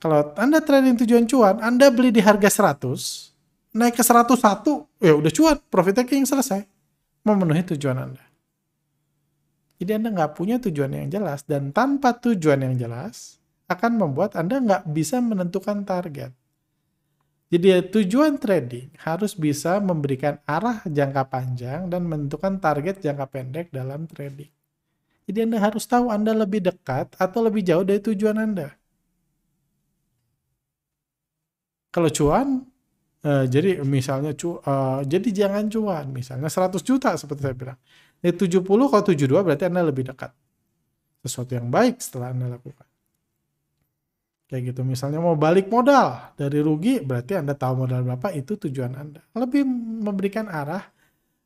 [0.00, 5.32] Kalau Anda trading tujuan cuan, Anda beli di harga 100, naik ke 101, ya udah
[5.34, 6.64] cuan, profit taking selesai.
[7.20, 8.24] Memenuhi tujuan Anda.
[9.76, 13.36] Jadi Anda nggak punya tujuan yang jelas, dan tanpa tujuan yang jelas,
[13.68, 16.32] akan membuat Anda nggak bisa menentukan target.
[17.50, 24.06] Jadi tujuan trading harus bisa memberikan arah jangka panjang dan menentukan target jangka pendek dalam
[24.06, 24.46] trading.
[25.26, 28.70] Jadi Anda harus tahu Anda lebih dekat atau lebih jauh dari tujuan Anda.
[31.90, 32.70] Kalau cuan,
[33.26, 37.78] uh, jadi misalnya cu, uh, jadi jangan cuan, misalnya 100 juta seperti saya bilang.
[38.22, 40.30] Dari 70 kalau 72 berarti Anda lebih dekat.
[41.26, 42.89] Sesuatu yang baik setelah Anda lakukan.
[44.50, 44.82] Kayak gitu.
[44.82, 49.22] Misalnya mau balik modal dari rugi, berarti Anda tahu modal berapa, itu tujuan Anda.
[49.38, 49.62] Lebih
[50.02, 50.82] memberikan arah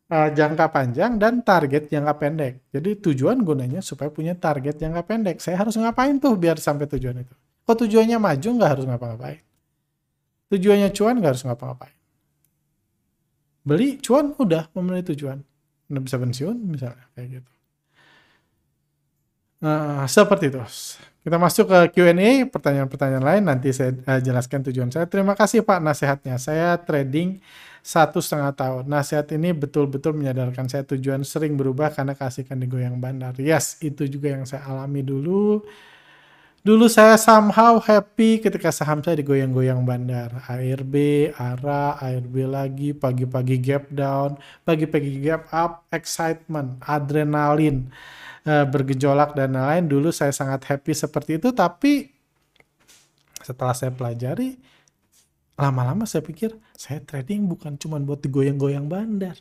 [0.09, 2.65] uh, jangka panjang dan target jangka pendek.
[2.73, 5.37] Jadi tujuan gunanya supaya punya target jangka pendek.
[5.45, 7.37] Saya harus ngapain tuh biar sampai tujuan itu.
[7.69, 9.41] Kalau tujuannya maju, nggak harus ngapa-ngapain.
[10.49, 11.97] Tujuannya cuan, nggak harus ngapa-ngapain.
[13.65, 15.45] Beli cuan, udah memenuhi tujuan.
[15.93, 17.05] Anda bisa pensiun, misalnya.
[17.13, 17.53] Kayak gitu.
[19.65, 20.61] Nah, seperti itu.
[21.25, 25.09] Kita masuk ke Q&A, pertanyaan-pertanyaan lain nanti saya uh, jelaskan tujuan saya.
[25.09, 26.37] Terima kasih Pak nasihatnya.
[26.37, 27.41] Saya trading
[27.81, 28.85] satu setengah tahun.
[28.85, 33.33] Nasihat ini betul-betul menyadarkan saya tujuan sering berubah karena kasihkan digoyang bandar.
[33.41, 35.65] Yes, itu juga yang saya alami dulu.
[36.61, 40.45] Dulu saya somehow happy ketika saham saya digoyang-goyang bandar.
[40.45, 40.93] ARB,
[41.41, 44.37] ARA, ARB lagi, pagi-pagi gap down,
[44.69, 47.89] pagi-pagi gap up, excitement, adrenalin
[48.45, 49.89] uh, bergejolak dan lain-lain.
[49.89, 52.13] Dulu saya sangat happy seperti itu, tapi
[53.45, 54.57] setelah saya pelajari,
[55.61, 59.37] lama-lama saya pikir saya trading bukan cuma buat digoyang-goyang bandar.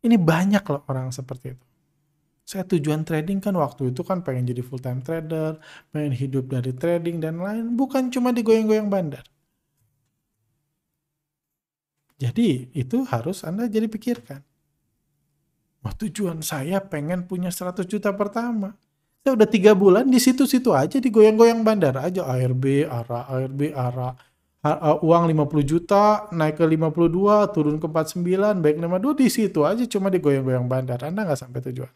[0.00, 1.66] Ini banyak loh orang seperti itu.
[2.50, 5.60] Saya tujuan trading kan waktu itu kan pengen jadi full time trader,
[5.94, 9.22] pengen hidup dari trading dan lain, bukan cuma digoyang-goyang bandar.
[12.20, 14.49] Jadi itu harus Anda jadi pikirkan.
[15.80, 18.76] Wah tujuan saya pengen punya 100 juta pertama.
[19.20, 24.16] Saya udah tiga bulan di situ-situ aja digoyang-goyang bandar aja ARB, ARA, ARB, ARA.
[25.00, 30.12] uang 50 juta naik ke 52 turun ke 49 baik 52 di situ aja cuma
[30.12, 31.88] digoyang-goyang bandar Anda nggak sampai tujuan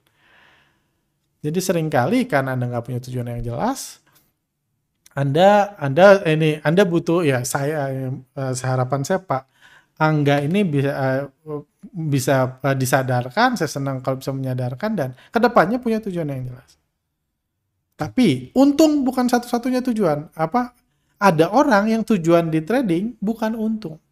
[1.44, 4.00] jadi sering kali karena Anda nggak punya tujuan yang jelas
[5.12, 9.44] Anda Anda ini Anda butuh ya saya eh, harapan saya Pak
[9.94, 11.22] Angga ini bisa uh,
[11.94, 13.54] bisa uh, disadarkan.
[13.54, 16.74] Saya senang kalau bisa menyadarkan dan ke depannya punya tujuan yang jelas.
[17.94, 20.35] Tapi untung bukan satu-satunya tujuan.
[20.35, 20.74] Apa?
[21.22, 24.02] Ada orang yang tujuan di trading bukan untung.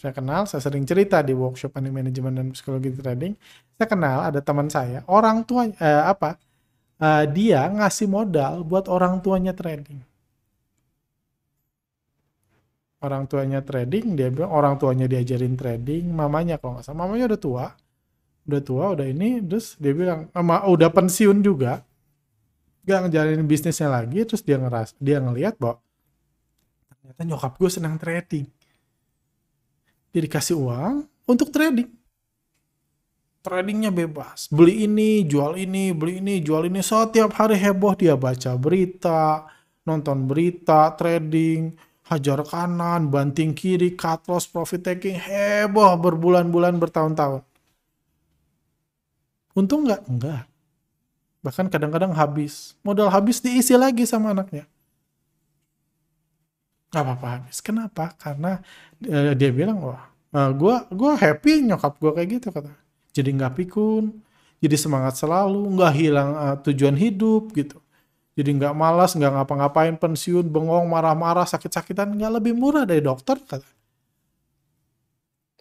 [0.00, 3.36] Saya kenal, saya sering cerita di workshop money management dan psikologi trading.
[3.76, 6.40] Saya kenal ada teman saya, orang tua eh, apa?
[7.02, 9.98] Uh, dia ngasih modal buat orang tuanya trading
[13.02, 16.98] orang tuanya trading dia bilang orang tuanya diajarin trading mamanya kalau nggak salah.
[17.02, 17.66] Mamanya udah tua
[18.42, 21.82] udah tua udah ini terus dia bilang sama udah pensiun juga.
[22.82, 25.78] Gak ngejalanin bisnisnya lagi terus dia ngeras dia ngelihat bahwa
[26.90, 28.46] ternyata nyokap gue senang trading.
[30.10, 31.86] Dia dikasih uang untuk trading.
[33.42, 34.50] Tradingnya bebas.
[34.50, 36.82] Beli ini jual ini beli ini jual ini.
[36.82, 39.46] Setiap hari heboh dia baca berita
[39.82, 41.74] nonton berita, trading,
[42.08, 47.42] hajar kanan, banting kiri, cut loss, profit taking, heboh berbulan-bulan bertahun-tahun.
[49.52, 50.02] Untung nggak?
[50.08, 50.48] Enggak.
[51.42, 52.78] Bahkan kadang-kadang habis.
[52.86, 54.64] Modal habis diisi lagi sama anaknya.
[56.94, 57.58] Gak apa-apa habis.
[57.58, 58.14] Kenapa?
[58.16, 58.62] Karena
[59.10, 62.70] uh, dia bilang, wah, uh, gua gua happy nyokap gua kayak gitu kata.
[63.12, 64.24] Jadi nggak pikun,
[64.62, 67.81] jadi semangat selalu, nggak hilang uh, tujuan hidup gitu.
[68.32, 73.70] Jadi nggak malas, nggak ngapa-ngapain, pensiun, bengong, marah-marah, sakit-sakitan, nggak lebih murah dari dokter kata.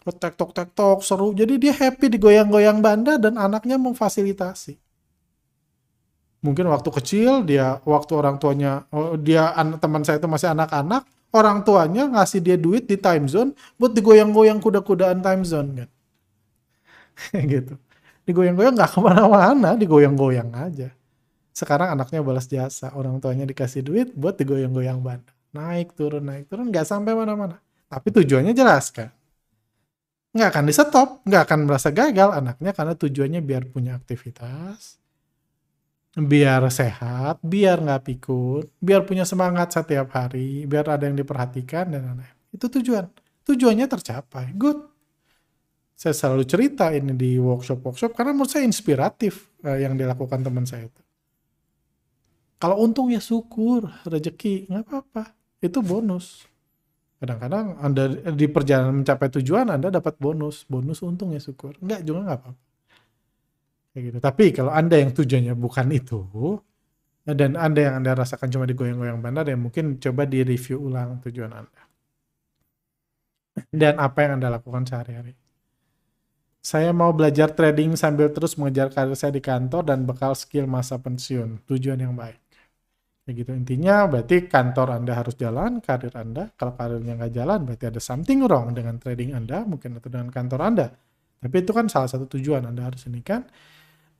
[0.01, 1.29] Tek tok tek tok seru.
[1.35, 4.79] Jadi dia happy digoyang-goyang banda dan anaknya memfasilitasi
[6.41, 11.61] mungkin waktu kecil dia waktu orang tuanya oh, dia teman saya itu masih anak-anak orang
[11.61, 15.89] tuanya ngasih dia duit di time zone buat digoyang-goyang kuda-kudaan time zone kan
[17.53, 17.77] gitu
[18.25, 20.89] digoyang-goyang nggak ke mana-mana digoyang-goyang aja
[21.51, 25.19] sekarang anaknya balas jasa orang tuanya dikasih duit buat digoyang-goyang ban
[25.51, 27.59] naik turun naik turun nggak sampai mana-mana
[27.91, 29.11] tapi tujuannya jelas kan
[30.31, 35.01] nggak akan di stop nggak akan merasa gagal anaknya karena tujuannya biar punya aktivitas
[36.11, 42.03] biar sehat, biar nggak pikun, biar punya semangat setiap hari, biar ada yang diperhatikan dan
[42.03, 42.35] lain-lain.
[42.51, 43.07] Itu tujuan.
[43.47, 44.51] Tujuannya tercapai.
[44.51, 44.91] Good.
[45.95, 50.89] Saya selalu cerita ini di workshop-workshop karena menurut saya inspiratif uh, yang dilakukan teman saya
[50.89, 51.01] itu.
[52.61, 55.33] Kalau untung ya syukur, rezeki nggak apa-apa.
[55.57, 56.45] Itu bonus.
[57.17, 61.73] Kadang-kadang Anda di perjalanan mencapai tujuan Anda dapat bonus, bonus untung ya syukur.
[61.81, 62.71] Enggak juga nggak apa-apa
[63.91, 64.17] kayak gitu.
[64.23, 66.19] Tapi kalau anda yang tujuannya bukan itu
[67.27, 71.53] dan anda yang anda rasakan cuma digoyang-goyang bandar ya mungkin coba di review ulang tujuan
[71.53, 71.81] anda
[73.69, 75.37] dan apa yang anda lakukan sehari-hari.
[76.61, 81.01] Saya mau belajar trading sambil terus mengejar karir saya di kantor dan bekal skill masa
[81.01, 81.57] pensiun.
[81.65, 82.40] Tujuan yang baik.
[83.21, 83.51] Kayak gitu.
[83.53, 86.49] Intinya berarti kantor Anda harus jalan, karir Anda.
[86.57, 90.59] Kalau karirnya nggak jalan, berarti ada something wrong dengan trading Anda, mungkin atau dengan kantor
[90.65, 90.87] Anda.
[91.41, 93.45] Tapi itu kan salah satu tujuan Anda harus ini kan.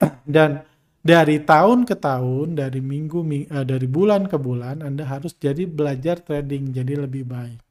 [0.26, 0.62] Dan
[1.02, 6.22] dari tahun ke tahun, dari minggu, uh, dari bulan ke bulan, Anda harus jadi belajar
[6.22, 7.62] trading, jadi lebih baik.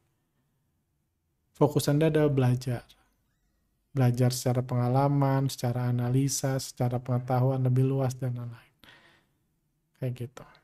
[1.54, 2.82] Fokus Anda adalah belajar.
[3.94, 8.74] Belajar secara pengalaman, secara analisa, secara pengetahuan lebih luas, dan lain-lain.
[9.98, 10.59] Kayak gitu.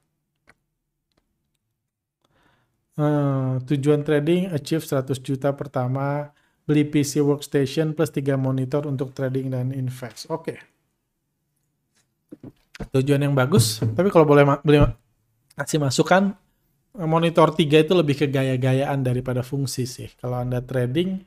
[2.96, 6.32] Uh, tujuan trading achieve 100 juta pertama,
[6.64, 10.32] beli PC workstation plus 3 monitor untuk trading dan invest.
[10.32, 10.56] Oke.
[10.56, 10.58] Okay
[12.92, 14.92] tujuan yang bagus tapi kalau boleh boleh
[15.56, 16.36] kasih masukan
[16.96, 21.24] monitor 3 itu lebih ke gaya-gayaan daripada fungsi sih kalau anda trading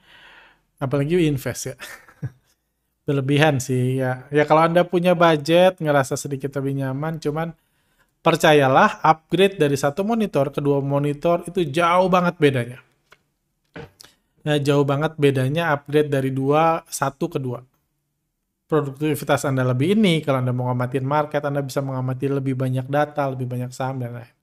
[0.78, 1.76] apalagi invest ya
[3.06, 7.58] berlebihan sih ya ya kalau anda punya budget ngerasa sedikit lebih nyaman cuman
[8.20, 12.80] percayalah upgrade dari satu monitor ke dua monitor itu jauh banget bedanya
[14.44, 17.64] ya, jauh banget bedanya upgrade dari dua satu ke dua
[18.70, 23.26] produktivitas Anda lebih ini, kalau Anda mau ngamatin market, Anda bisa mengamati lebih banyak data,
[23.34, 24.34] lebih banyak saham dan lain.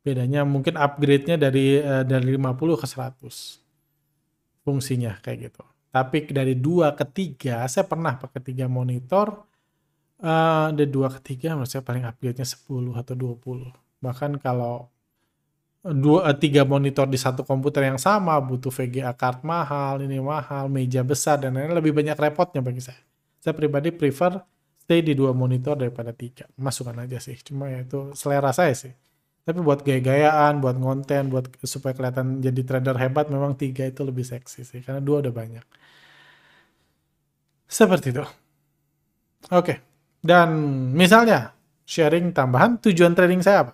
[0.00, 5.62] Bedanya mungkin upgrade-nya dari uh, dari 50 ke 100 fungsinya kayak gitu.
[5.92, 9.44] Tapi dari dua ke tiga, saya pernah pakai tiga monitor,
[10.20, 13.72] uh, dari dua ke tiga menurut saya paling upgrade-nya 10 atau 20.
[14.00, 14.88] Bahkan kalau
[15.80, 20.68] dua eh, tiga monitor di satu komputer yang sama butuh VGA card mahal, ini mahal,
[20.68, 23.00] meja besar dan lain-lain lebih banyak repotnya bagi saya.
[23.40, 24.36] Saya pribadi prefer
[24.84, 26.44] stay di dua monitor daripada tiga.
[26.60, 27.36] Masukan aja sih.
[27.40, 28.92] Cuma ya itu selera saya sih.
[29.40, 34.22] Tapi buat gaya-gayaan, buat konten, buat supaya kelihatan jadi trader hebat, memang tiga itu lebih
[34.28, 34.80] seksi sih.
[34.84, 35.64] Karena dua udah banyak.
[37.64, 38.24] Seperti itu.
[39.48, 39.89] Oke.
[40.20, 40.48] Dan
[40.92, 41.56] misalnya,
[41.88, 43.72] sharing tambahan, tujuan trading saya apa?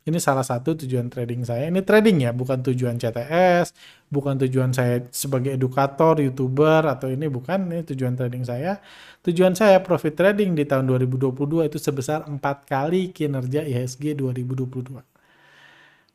[0.00, 1.68] Ini salah satu tujuan trading saya.
[1.68, 3.76] Ini trading ya, bukan tujuan CTS,
[4.08, 7.68] bukan tujuan saya sebagai edukator, youtuber, atau ini bukan.
[7.68, 8.80] Ini tujuan trading saya.
[9.20, 15.04] Tujuan saya profit trading di tahun 2022 itu sebesar 4 kali kinerja IHSG 2022.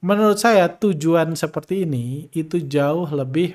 [0.01, 3.53] Menurut saya tujuan seperti ini itu jauh lebih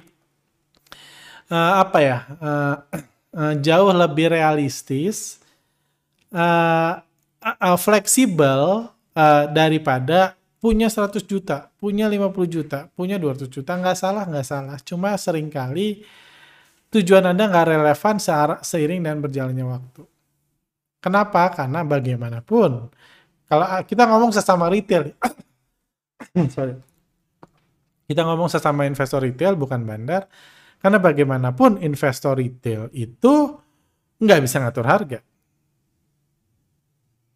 [1.50, 2.76] uh, apa ya, uh,
[3.34, 5.39] uh, jauh lebih realistis,
[6.34, 6.92] uh,
[7.40, 14.24] uh, fleksibel uh, daripada punya 100 juta, punya 50 juta, punya 200 juta, nggak salah,
[14.28, 14.76] nggak salah.
[14.84, 16.04] Cuma sering kali
[16.92, 18.16] tujuan Anda nggak relevan
[18.60, 20.02] seiring dan berjalannya waktu.
[21.00, 21.48] Kenapa?
[21.56, 22.92] Karena bagaimanapun,
[23.48, 25.16] kalau kita ngomong sesama retail,
[26.54, 26.76] sorry,
[28.04, 30.28] kita ngomong sesama investor retail bukan bandar,
[30.76, 33.56] karena bagaimanapun investor retail itu
[34.20, 35.24] nggak bisa ngatur harga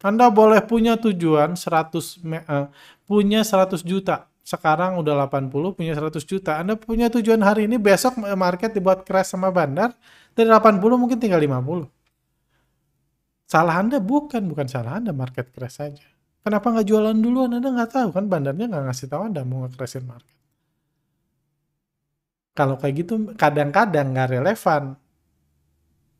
[0.03, 2.67] Anda boleh punya tujuan 100 uh,
[3.07, 4.27] punya 100 juta.
[4.45, 6.61] Sekarang udah 80 punya 100 juta.
[6.61, 9.95] Anda punya tujuan hari ini besok market dibuat crash sama bandar
[10.35, 11.89] dari 80 mungkin tinggal 50.
[13.45, 16.05] Salah Anda bukan, bukan salah Anda market crash saja.
[16.45, 17.57] Kenapa nggak jualan duluan?
[17.57, 20.37] Anda nggak tahu kan bandarnya nggak ngasih tahu Anda mau nge-crashin market.
[22.53, 24.95] Kalau kayak gitu kadang-kadang nggak relevan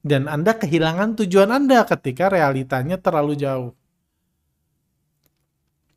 [0.06, 3.74] dan Anda kehilangan tujuan Anda ketika realitanya terlalu jauh.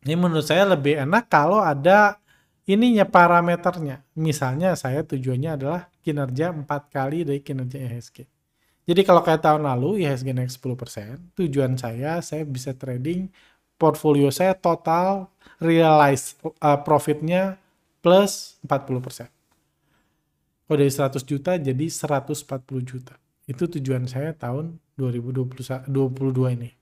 [0.09, 2.17] Ini menurut saya lebih enak kalau ada
[2.65, 4.01] ininya parameternya.
[4.17, 8.25] Misalnya saya tujuannya adalah kinerja 4 kali dari kinerja IHSG.
[8.89, 13.29] Jadi kalau kayak tahun lalu IHSG naik 10%, tujuan saya saya bisa trading
[13.77, 15.29] portfolio saya total
[15.61, 17.61] realized uh, profitnya
[18.01, 19.29] plus 40%.
[20.65, 22.25] Kalau dari 100 juta jadi 140
[22.81, 23.28] juta.
[23.49, 25.89] Itu tujuan saya tahun 2022
[26.53, 26.77] ini.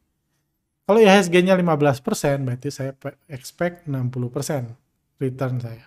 [0.86, 2.90] Kalau IHSG-nya 15%, berarti saya
[3.30, 4.74] expect 60%
[5.22, 5.86] return saya.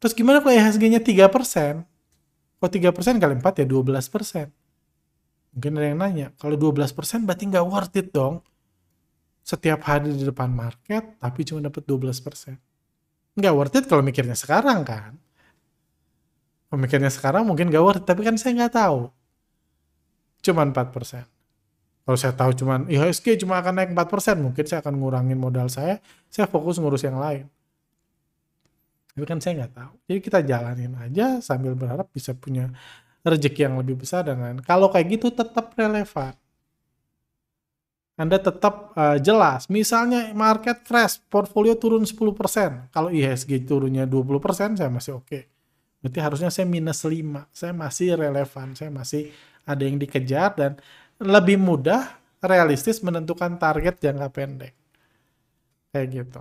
[0.00, 1.84] Terus gimana kalau IHSG-nya 3%?
[2.56, 4.48] Kalau 3% kali 4 ya 12%.
[5.52, 8.40] Mungkin ada yang nanya, kalau 12% berarti nggak worth it dong.
[9.44, 12.56] Setiap hari di depan market, tapi cuma dapat 12%.
[13.36, 15.20] Nggak worth it kalau mikirnya sekarang kan.
[16.72, 19.12] Pemikirnya sekarang mungkin nggak worth it, tapi kan saya nggak tahu
[20.42, 21.24] cuma 4%.
[22.02, 26.02] Kalau saya tahu cuma IHSG cuma akan naik 4%, mungkin saya akan ngurangin modal saya,
[26.26, 27.46] saya fokus ngurus yang lain.
[29.14, 29.92] Tapi kan saya nggak tahu.
[30.10, 32.74] Jadi kita jalanin aja sambil berharap bisa punya
[33.22, 34.58] rezeki yang lebih besar dan lain.
[34.66, 36.34] Kalau kayak gitu tetap relevan.
[38.18, 39.70] Anda tetap uh, jelas.
[39.72, 42.92] Misalnya market crash, portfolio turun 10%.
[42.92, 45.26] Kalau IHSG turunnya 20%, saya masih oke.
[45.26, 45.42] Okay.
[46.02, 47.14] Berarti harusnya saya minus 5.
[47.54, 48.74] Saya masih relevan.
[48.74, 49.32] Saya masih
[49.62, 50.78] ada yang dikejar dan
[51.22, 54.74] lebih mudah realistis menentukan target jangka pendek.
[55.94, 56.40] Kayak gitu.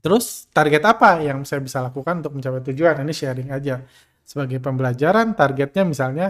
[0.00, 3.04] Terus target apa yang saya bisa lakukan untuk mencapai tujuan?
[3.04, 3.84] Ini sharing aja.
[4.24, 6.28] Sebagai pembelajaran, targetnya misalnya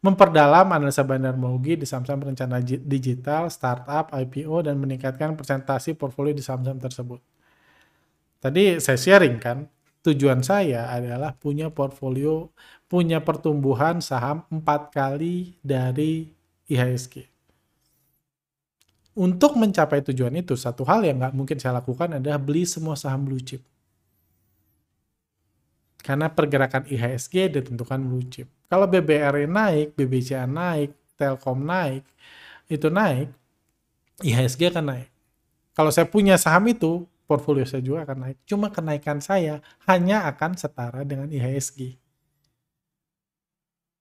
[0.00, 6.40] memperdalam analisa bandar merugi di saham-saham rencana digital, startup, IPO, dan meningkatkan presentasi portfolio di
[6.40, 7.20] saham-saham tersebut.
[8.40, 9.68] Tadi saya sharing kan,
[10.00, 12.48] tujuan saya adalah punya portfolio,
[12.88, 16.32] punya pertumbuhan saham empat kali dari
[16.68, 17.28] IHSG.
[19.20, 23.26] Untuk mencapai tujuan itu, satu hal yang nggak mungkin saya lakukan adalah beli semua saham
[23.26, 23.60] blue chip.
[26.00, 28.48] Karena pergerakan IHSG ditentukan blue chip.
[28.70, 32.06] Kalau BBRI naik, BBCA naik, Telkom naik,
[32.70, 33.28] itu naik,
[34.24, 35.08] IHSG akan naik.
[35.76, 38.38] Kalau saya punya saham itu, portfolio saya juga akan naik.
[38.42, 41.94] Cuma kenaikan saya hanya akan setara dengan IHSG.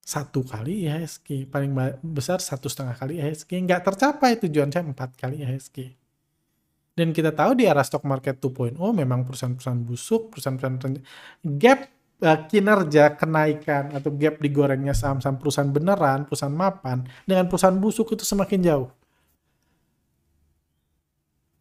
[0.01, 3.61] Satu kali IHSG, paling besar satu setengah kali IHSG.
[3.69, 5.93] Nggak tercapai tujuan saya empat kali IHSG.
[6.97, 10.99] Dan kita tahu di arah stock market 2.0 memang perusahaan-perusahaan busuk, perusahaan-perusahaan
[11.55, 11.87] gap
[12.19, 18.27] uh, kinerja kenaikan atau gap digorengnya saham-saham perusahaan beneran, perusahaan mapan dengan perusahaan busuk itu
[18.27, 18.89] semakin jauh.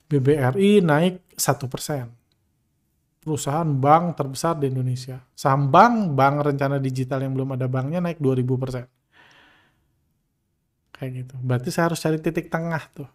[0.08, 2.08] BBRI naik satu persen.
[3.20, 5.20] Perusahaan bank terbesar di Indonesia.
[5.36, 8.84] Saham bank, bank rencana digital yang belum ada banknya naik 2000 persen.
[10.96, 11.34] Kayak gitu.
[11.44, 13.08] Berarti saya harus cari titik tengah tuh.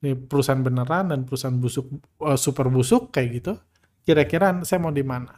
[0.00, 1.88] Ini perusahaan beneran dan perusahaan busuk,
[2.20, 3.52] uh, super busuk kayak gitu.
[4.04, 5.32] Kira-kira saya mau di mana?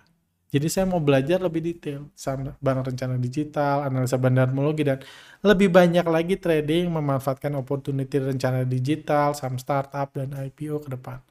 [0.53, 2.13] Jadi saya mau belajar lebih detail,
[2.61, 5.01] bank rencana digital, analisa bandarmologi, dan
[5.41, 11.25] lebih banyak lagi trading memanfaatkan opportunity rencana digital, saham startup, dan IPO ke depan.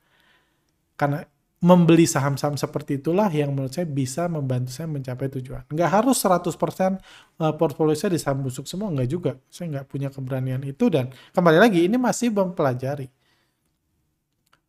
[0.97, 1.21] Karena
[1.61, 5.69] membeli saham-saham seperti itulah yang menurut saya bisa membantu saya mencapai tujuan.
[5.69, 6.97] Nggak harus 100%
[7.37, 9.37] eh, portfolio saya di saham busuk semua, nggak juga.
[9.53, 13.20] Saya nggak punya keberanian itu, dan kembali lagi, ini masih mempelajari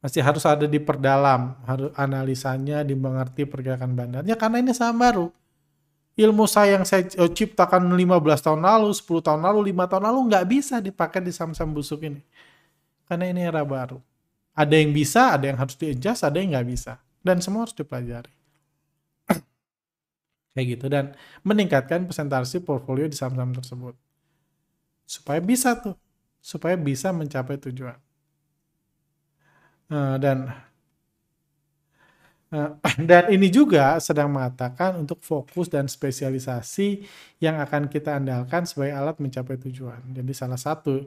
[0.02, 5.30] masih harus ada di perdalam, harus analisanya dimengerti pergerakan bandarnya karena ini saham baru.
[6.12, 10.18] Ilmu saya yang saya eh, ciptakan 15 tahun lalu, 10 tahun lalu, 5 tahun lalu
[10.28, 12.20] nggak bisa dipakai di saham-saham busuk ini.
[13.08, 13.96] Karena ini era baru.
[14.52, 17.00] Ada yang bisa, ada yang harus di-adjust, ada yang nggak bisa.
[17.24, 18.28] Dan semua harus dipelajari.
[20.52, 20.86] Kayak gitu.
[20.92, 23.94] Dan meningkatkan presentasi portfolio di saham-saham tersebut.
[25.08, 25.96] Supaya bisa tuh.
[26.44, 27.96] Supaya bisa mencapai tujuan.
[29.92, 30.48] Eh, dan
[32.48, 32.72] uh,
[33.10, 37.04] dan ini juga sedang mengatakan untuk fokus dan spesialisasi
[37.44, 40.00] yang akan kita andalkan sebagai alat mencapai tujuan.
[40.16, 41.04] Jadi salah satu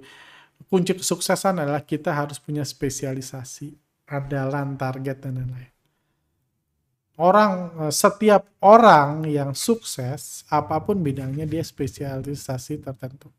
[0.69, 3.73] kunci kesuksesan adalah kita harus punya spesialisasi,
[4.05, 5.73] andalan, target dan lain-lain.
[7.17, 13.33] Orang eh, setiap orang yang sukses apa pun bidangnya dia spesialisasi tertentu.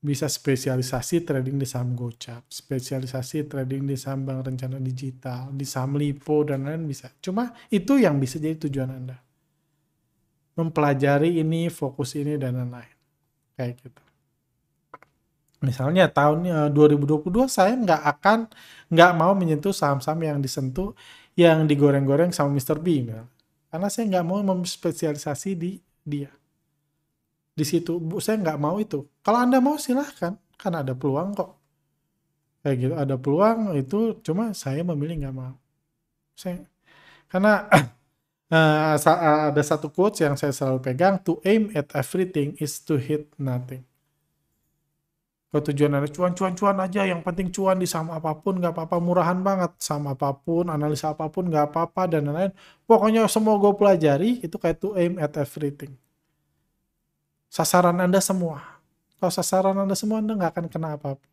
[0.00, 6.00] Bisa spesialisasi trading di saham gocap, spesialisasi trading di saham bank rencana digital, di saham
[6.00, 7.12] lipo dan lain bisa.
[7.20, 9.20] Cuma itu yang bisa jadi tujuan Anda.
[10.56, 12.96] Mempelajari ini, fokus ini dan lain-lain.
[13.60, 14.02] Kayak gitu.
[15.60, 18.48] Misalnya tahun 2022 eh, saya nggak akan
[18.88, 20.96] nggak mau menyentuh saham-saham yang disentuh
[21.36, 22.80] yang digoreng-goreng sama Mr.
[22.80, 23.04] B.
[23.68, 26.39] Karena saya nggak mau memspesialisasi di dia
[27.60, 28.00] di situ.
[28.00, 29.04] Bu saya nggak mau itu.
[29.20, 30.32] Kalau anda mau silahkan.
[30.56, 31.50] Kan ada peluang kok.
[32.64, 35.54] Kayak gitu ada peluang itu cuma saya memilih nggak mau.
[36.36, 36.64] Saya
[37.30, 37.68] karena
[38.52, 38.96] uh,
[39.52, 43.84] ada satu quotes yang saya selalu pegang to aim at everything is to hit nothing.
[45.50, 48.72] Kalau tujuan anda cuan cuan cuan aja yang penting cuan di saham apa pun nggak
[48.76, 49.72] apa-apa murahan banget.
[49.80, 52.52] Sama apa pun analisa apa pun nggak apa-apa dan lain-lain.
[52.86, 55.96] Pokoknya semua gue pelajari itu kayak to aim at everything
[57.50, 58.62] sasaran Anda semua.
[59.18, 61.30] Kalau sasaran Anda semua, Anda nggak akan kena apa pun.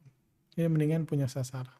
[0.57, 1.77] Ini mendingan punya sasaran.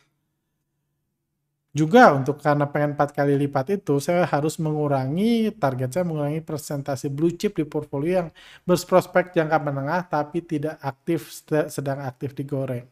[1.77, 7.11] Juga untuk karena pengen empat kali lipat itu, saya harus mengurangi target saya mengurangi presentasi
[7.13, 8.29] blue chip di portfolio yang
[8.65, 12.87] berprospek jangka menengah tapi tidak aktif sedang aktif digoreng.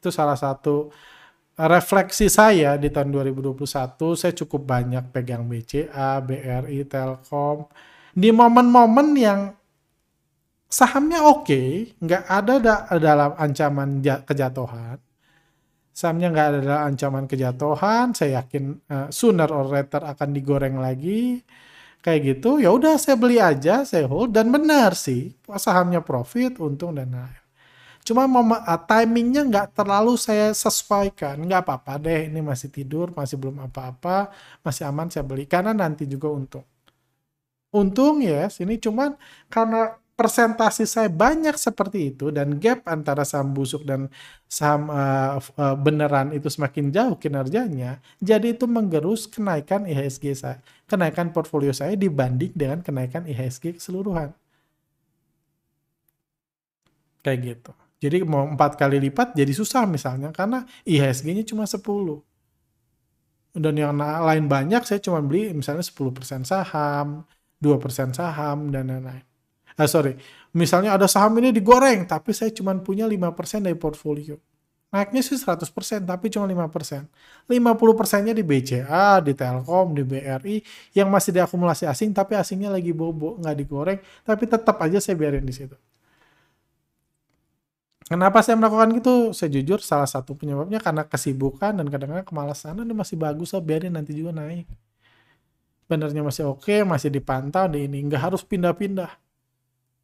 [0.00, 0.90] Itu salah satu
[1.54, 3.62] refleksi saya di tahun 2021
[4.18, 7.70] saya cukup banyak pegang BCA, BRI, Telkom
[8.10, 9.40] di momen-momen yang
[10.66, 14.98] sahamnya oke, okay, nggak ada da dalam ancaman kejatuhan.
[15.96, 21.40] Sahamnya nggak ada dalam ancaman kejatuhan, saya yakin uh, sooner or later akan digoreng lagi.
[22.04, 26.94] Kayak gitu, ya udah saya beli aja, saya hold dan benar sih, sahamnya profit, untung
[26.94, 27.42] dan lain.
[28.06, 33.58] Cuma uh, timingnya nggak terlalu saya sesuaikan, nggak apa-apa deh, ini masih tidur, masih belum
[33.66, 34.30] apa-apa,
[34.62, 36.62] masih aman saya beli karena nanti juga untung.
[37.74, 39.18] Untung ya, yes, ini cuman
[39.50, 44.08] karena persentase saya banyak seperti itu dan gap antara saham busuk dan
[44.48, 50.58] saham uh, uh, beneran itu semakin jauh kinerjanya, jadi itu menggerus kenaikan IHSG saya,
[50.88, 54.32] kenaikan portfolio saya dibanding dengan kenaikan IHSG keseluruhan.
[57.20, 57.72] Kayak gitu.
[58.00, 61.84] Jadi mau empat kali lipat jadi susah misalnya karena IHSG-nya cuma 10.
[63.56, 67.24] Dan yang lain banyak saya cuma beli misalnya 10% saham,
[67.60, 69.24] 2% saham, dan lain-lain
[69.76, 70.16] ah, sorry,
[70.56, 74.36] misalnya ada saham ini digoreng, tapi saya cuma punya 5% dari portfolio.
[74.96, 77.04] Naiknya sih 100%, tapi cuma 5%.
[77.50, 80.56] 50%-nya di BCA, di Telkom, di BRI,
[80.96, 85.44] yang masih diakumulasi asing, tapi asingnya lagi bobo, nggak digoreng, tapi tetap aja saya biarin
[85.44, 85.76] di situ.
[88.06, 89.34] Kenapa saya melakukan gitu?
[89.34, 92.78] Saya jujur salah satu penyebabnya karena kesibukan dan kadang-kadang kemalasan.
[92.78, 94.70] Ini masih bagus, saya biarin nanti juga naik.
[95.90, 98.06] Benernya masih oke, masih dipantau di ini.
[98.06, 99.25] Nggak harus pindah-pindah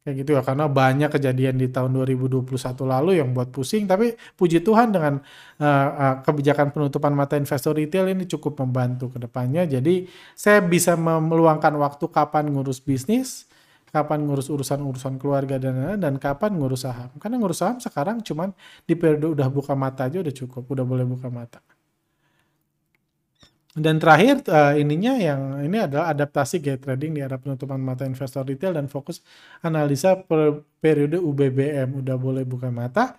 [0.03, 2.43] kayak gitu ya karena banyak kejadian di tahun 2021
[2.83, 5.23] lalu yang buat pusing tapi puji Tuhan dengan
[5.63, 9.63] uh, uh, kebijakan penutupan mata investor retail ini cukup membantu ke depannya.
[9.63, 13.47] Jadi saya bisa meluangkan waktu kapan ngurus bisnis
[13.93, 17.07] kapan ngurus urusan-urusan keluarga dan dan kapan ngurus saham.
[17.15, 18.51] Karena ngurus saham sekarang cuman
[18.83, 21.63] di periode udah buka mata aja udah cukup udah boleh buka mata
[23.73, 28.45] dan terakhir uh, ininya yang ini adalah adaptasi gaya trading di era penutupan mata investor
[28.45, 29.25] retail dan fokus
[29.65, 33.17] analisa per periode UBBM udah boleh buka mata.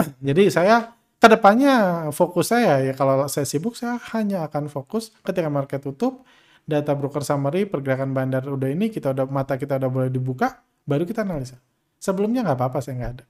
[0.26, 5.52] Jadi saya ke depannya fokus saya ya kalau saya sibuk saya hanya akan fokus ketika
[5.52, 6.24] market tutup
[6.64, 11.04] data broker summary pergerakan bandar udah ini kita udah mata kita udah boleh dibuka baru
[11.04, 11.60] kita analisa.
[12.00, 13.24] Sebelumnya nggak apa-apa saya nggak ada.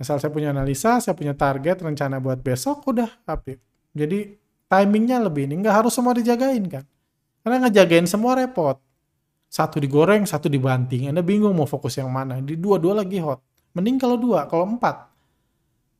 [0.00, 3.60] Asal saya punya analisa, saya punya target rencana buat besok udah update.
[3.92, 4.41] Jadi
[4.72, 6.84] timingnya lebih ini nggak harus semua dijagain kan?
[7.44, 8.80] Karena ngejagain semua repot.
[9.52, 11.12] Satu digoreng satu dibanting.
[11.12, 12.40] Anda bingung mau fokus yang mana.
[12.40, 13.44] Di dua-dua lagi hot.
[13.76, 15.12] Mending kalau dua kalau empat.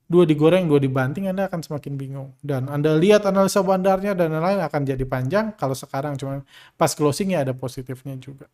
[0.09, 2.33] Dua digoreng dua dibanting anda akan semakin bingung.
[2.41, 5.53] Dan anda lihat analisa bandarnya dan lain-lain akan jadi panjang.
[5.61, 6.41] Kalau sekarang cuma
[6.81, 8.49] pas closing ya ada positifnya juga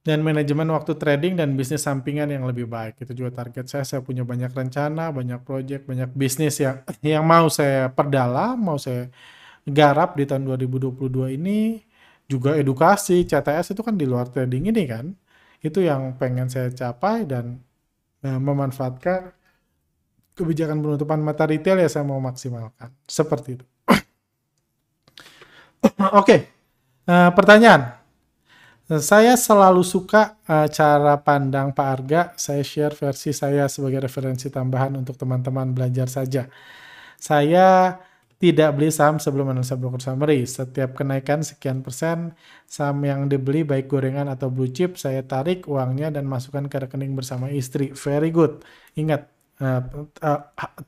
[0.00, 2.96] dan manajemen waktu trading dan bisnis sampingan yang lebih baik.
[3.04, 3.84] Itu juga target saya.
[3.84, 9.12] Saya punya banyak rencana, banyak proyek, banyak bisnis yang yang mau saya perdalam, mau saya
[9.68, 11.84] garap di tahun 2022 ini.
[12.30, 15.12] Juga edukasi, CTS itu kan di luar trading ini kan.
[15.60, 17.60] Itu yang pengen saya capai dan
[18.24, 19.36] uh, memanfaatkan
[20.32, 22.88] kebijakan penutupan mata retail ya saya mau maksimalkan.
[23.04, 23.66] Seperti itu.
[23.92, 24.00] Oke,
[26.16, 26.40] okay.
[27.04, 27.99] uh, eh, pertanyaan.
[28.90, 32.34] Saya selalu suka uh, cara pandang Pak Arga.
[32.34, 36.50] Saya share versi saya sebagai referensi tambahan untuk teman-teman belajar saja.
[37.14, 37.94] Saya
[38.42, 40.42] tidak beli saham sebelum analisa broker summary.
[40.42, 42.34] Setiap kenaikan sekian persen
[42.66, 47.14] saham yang dibeli baik gorengan atau blue chip, saya tarik uangnya dan masukkan ke rekening
[47.14, 47.94] bersama istri.
[47.94, 48.66] Very good.
[48.98, 49.22] Ingat,
[49.62, 50.40] uh, uh,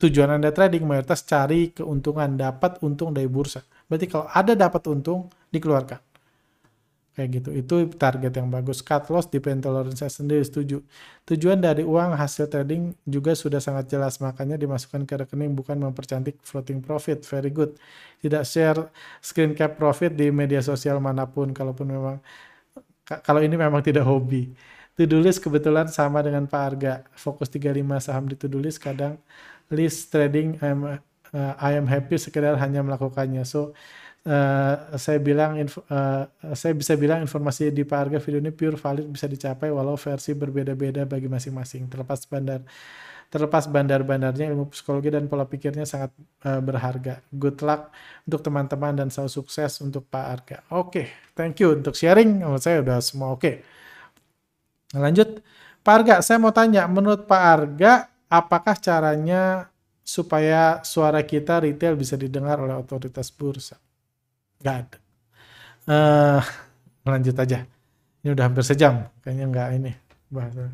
[0.02, 3.62] tujuan Anda trading mayoritas cari keuntungan, dapat untung dari bursa.
[3.86, 6.11] Berarti kalau ada dapat untung, dikeluarkan
[7.12, 7.50] kayak gitu.
[7.52, 8.80] Itu target yang bagus.
[8.80, 10.80] Cut loss di tolerance saya sendiri setuju.
[11.28, 14.16] Tujuan dari uang hasil trading juga sudah sangat jelas.
[14.18, 17.20] Makanya dimasukkan ke rekening bukan mempercantik floating profit.
[17.28, 17.76] Very good.
[18.24, 18.88] Tidak share
[19.20, 22.16] screen cap profit di media sosial mana pun kalaupun memang
[23.04, 24.52] kalau ini memang tidak hobi.
[24.96, 26.94] To-do list kebetulan sama dengan Pak Arga.
[27.16, 29.16] Fokus 35 saham di to-do list kadang
[29.72, 33.44] list trading I'm, uh, I am happy sekedar hanya melakukannya.
[33.48, 33.72] So
[34.26, 38.78] uh, saya bilang info, uh, saya bisa bilang informasi di Pak Arga video ini pure
[38.78, 42.62] valid bisa dicapai walau versi berbeda-beda bagi masing-masing terlepas bandar
[43.32, 46.12] terlepas bandar-bandarnya ilmu psikologi dan pola pikirnya sangat
[46.44, 47.24] uh, berharga.
[47.32, 47.88] Good luck
[48.28, 50.58] untuk teman-teman dan selalu sukses untuk Pak Arga.
[50.68, 52.44] Oke, okay, thank you untuk sharing.
[52.44, 53.40] Menurut saya udah semua oke.
[53.40, 53.54] Okay.
[54.92, 55.40] Lanjut,
[55.80, 59.72] Pak Arga, saya mau tanya, menurut Pak Arga, apakah caranya
[60.04, 63.80] supaya suara kita retail bisa didengar oleh otoritas bursa?
[64.62, 64.98] Nggak ada.
[65.82, 66.42] Uh,
[67.02, 67.58] lanjut aja.
[68.22, 69.10] Ini udah hampir sejam.
[69.26, 69.92] Kayaknya nggak ini.
[70.30, 70.70] Bahasa.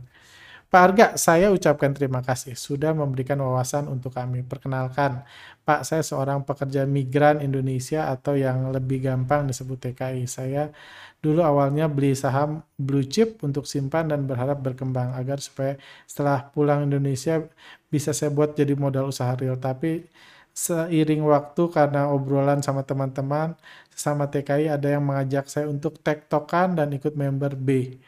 [0.69, 4.45] Pak Arga, saya ucapkan terima kasih sudah memberikan wawasan untuk kami.
[4.45, 5.25] Perkenalkan,
[5.65, 10.29] Pak, saya seorang pekerja migran Indonesia atau yang lebih gampang disebut TKI.
[10.29, 10.69] Saya
[11.25, 16.85] dulu awalnya beli saham blue chip untuk simpan dan berharap berkembang agar supaya setelah pulang
[16.85, 17.41] Indonesia
[17.89, 19.57] bisa saya buat jadi modal usaha real.
[19.57, 20.05] Tapi
[20.59, 23.55] seiring waktu karena obrolan sama teman-teman
[23.95, 27.99] sama TKI ada yang mengajak saya untuk tektokan dan ikut member B.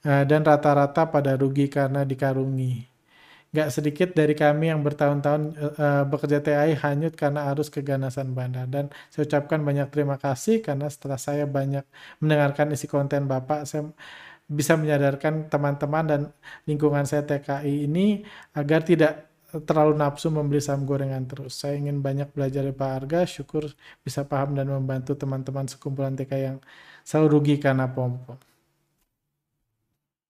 [0.00, 2.88] Uh, dan rata-rata pada rugi karena dikarungi.
[3.52, 5.42] Gak sedikit dari kami yang bertahun-tahun
[5.76, 8.64] uh, bekerja TKI hanyut karena arus keganasan bandar.
[8.64, 11.84] Dan saya ucapkan banyak terima kasih karena setelah saya banyak
[12.24, 13.92] mendengarkan isi konten Bapak, saya
[14.48, 16.20] bisa menyadarkan teman-teman dan
[16.64, 18.24] lingkungan saya TKI ini
[18.56, 19.29] agar tidak
[19.68, 21.52] terlalu nafsu membeli saham gorengan terus.
[21.60, 23.64] Saya ingin banyak belajar dari Pak Arga, syukur
[24.04, 26.56] bisa paham dan membantu teman-teman sekumpulan TK yang
[27.08, 28.38] selalu rugi karena pom-pom.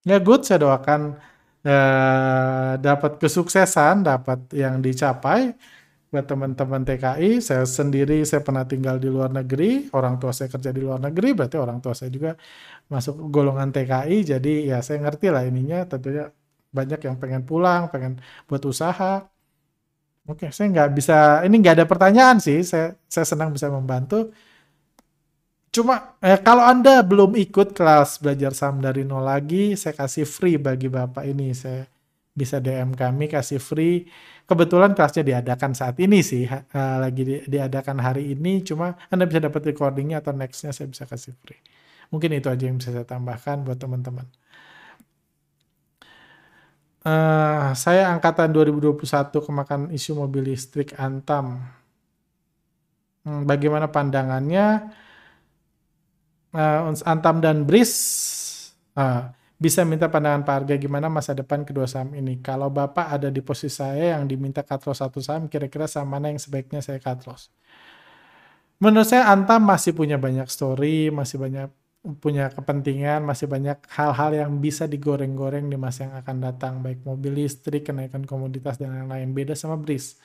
[0.09, 1.01] Ya good, saya doakan
[1.65, 5.53] eh, dapat kesuksesan, dapat yang dicapai
[6.11, 7.39] buat teman-teman TKI.
[7.45, 11.29] Saya sendiri, saya pernah tinggal di luar negeri, orang tua saya kerja di luar negeri,
[11.39, 12.35] berarti orang tua saya juga
[12.93, 16.25] masuk golongan TKI, jadi ya saya ngerti lah ininya, tentunya
[16.71, 19.27] banyak yang pengen pulang, pengen buat usaha.
[20.27, 24.31] Oke, saya nggak bisa, ini nggak ada pertanyaan sih, saya, saya senang bisa membantu.
[25.71, 30.59] Cuma eh, kalau Anda belum ikut kelas belajar saham dari nol lagi, saya kasih free
[30.59, 31.55] bagi Bapak ini.
[31.55, 31.87] Saya
[32.35, 34.07] bisa DM kami kasih free.
[34.51, 38.67] Kebetulan kelasnya diadakan saat ini sih, uh, lagi di, diadakan hari ini.
[38.67, 41.63] Cuma Anda bisa dapat recordingnya atau nextnya saya bisa kasih free.
[42.11, 44.27] Mungkin itu aja yang bisa saya tambahkan buat teman-teman.
[47.01, 51.65] Uh, saya angkatan 2021 kemakan isu mobil listrik Antam.
[53.25, 54.93] Hmm, bagaimana pandangannya?
[56.53, 57.93] Uh, Antam dan Bris
[59.01, 62.37] uh, bisa minta pandangan Pak Arga gimana masa depan kedua saham ini.
[62.45, 66.41] Kalau Bapak ada di posisi saya yang diminta loss satu saham, kira-kira saham mana yang
[66.41, 67.49] sebaiknya saya loss?
[68.81, 71.69] Menurut saya Antam masih punya banyak story, masih banyak
[72.01, 77.45] punya kepentingan, masih banyak hal-hal yang bisa digoreng-goreng di masa yang akan datang, baik mobil
[77.45, 79.37] listrik, kenaikan komoditas, dan lain-lain.
[79.37, 80.17] Beda sama BRIS.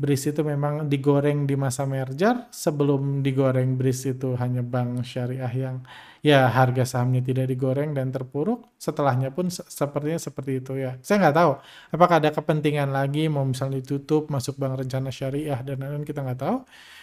[0.00, 5.84] BRIS itu memang digoreng di masa merger, sebelum digoreng BRIS itu hanya bank syariah yang
[6.24, 10.96] ya harga sahamnya tidak digoreng dan terpuruk, setelahnya pun se sepertinya seperti itu ya.
[11.04, 11.52] Saya nggak tahu,
[11.92, 16.40] apakah ada kepentingan lagi, mau misalnya ditutup, masuk bank rencana syariah, dan lain-lain, kita nggak
[16.40, 16.56] tahu.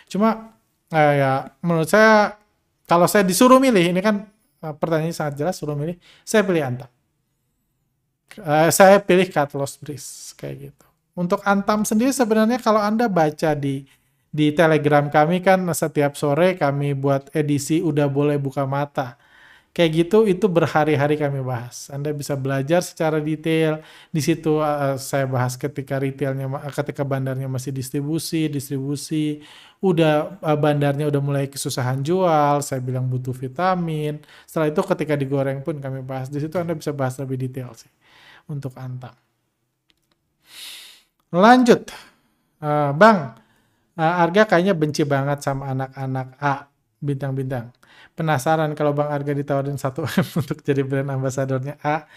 [0.10, 0.58] Cuma
[0.90, 2.34] eh, ya menurut saya
[2.88, 4.26] kalau saya disuruh milih, ini kan
[4.64, 6.90] uh, pertanyaannya sangat jelas, suruh milih, saya pilih Antam.
[8.40, 9.28] Uh, saya pilih
[9.60, 10.86] loss breeze, kayak gitu.
[11.18, 13.84] Untuk Antam sendiri sebenarnya kalau Anda baca di
[14.28, 19.18] di Telegram kami kan setiap sore kami buat edisi udah boleh buka mata
[19.78, 21.94] kayak gitu itu berhari-hari kami bahas.
[21.94, 23.86] Anda bisa belajar secara detail.
[24.10, 29.46] Di situ uh, saya bahas ketika retailnya ketika bandarnya masih distribusi, distribusi,
[29.78, 34.18] udah uh, bandarnya udah mulai kesusahan jual, saya bilang butuh vitamin.
[34.50, 36.34] Setelah itu ketika digoreng pun kami bahas.
[36.34, 37.94] Di situ Anda bisa bahas lebih detail sih
[38.50, 39.14] untuk Antam.
[41.30, 41.86] Lanjut.
[42.58, 43.38] Uh, bang,
[43.94, 46.66] uh, Arga kayaknya benci banget sama anak-anak A
[46.98, 47.77] bintang-bintang
[48.18, 52.10] penasaran kalau Bang Arga ditawarin 1M untuk jadi brand ambasadornya A,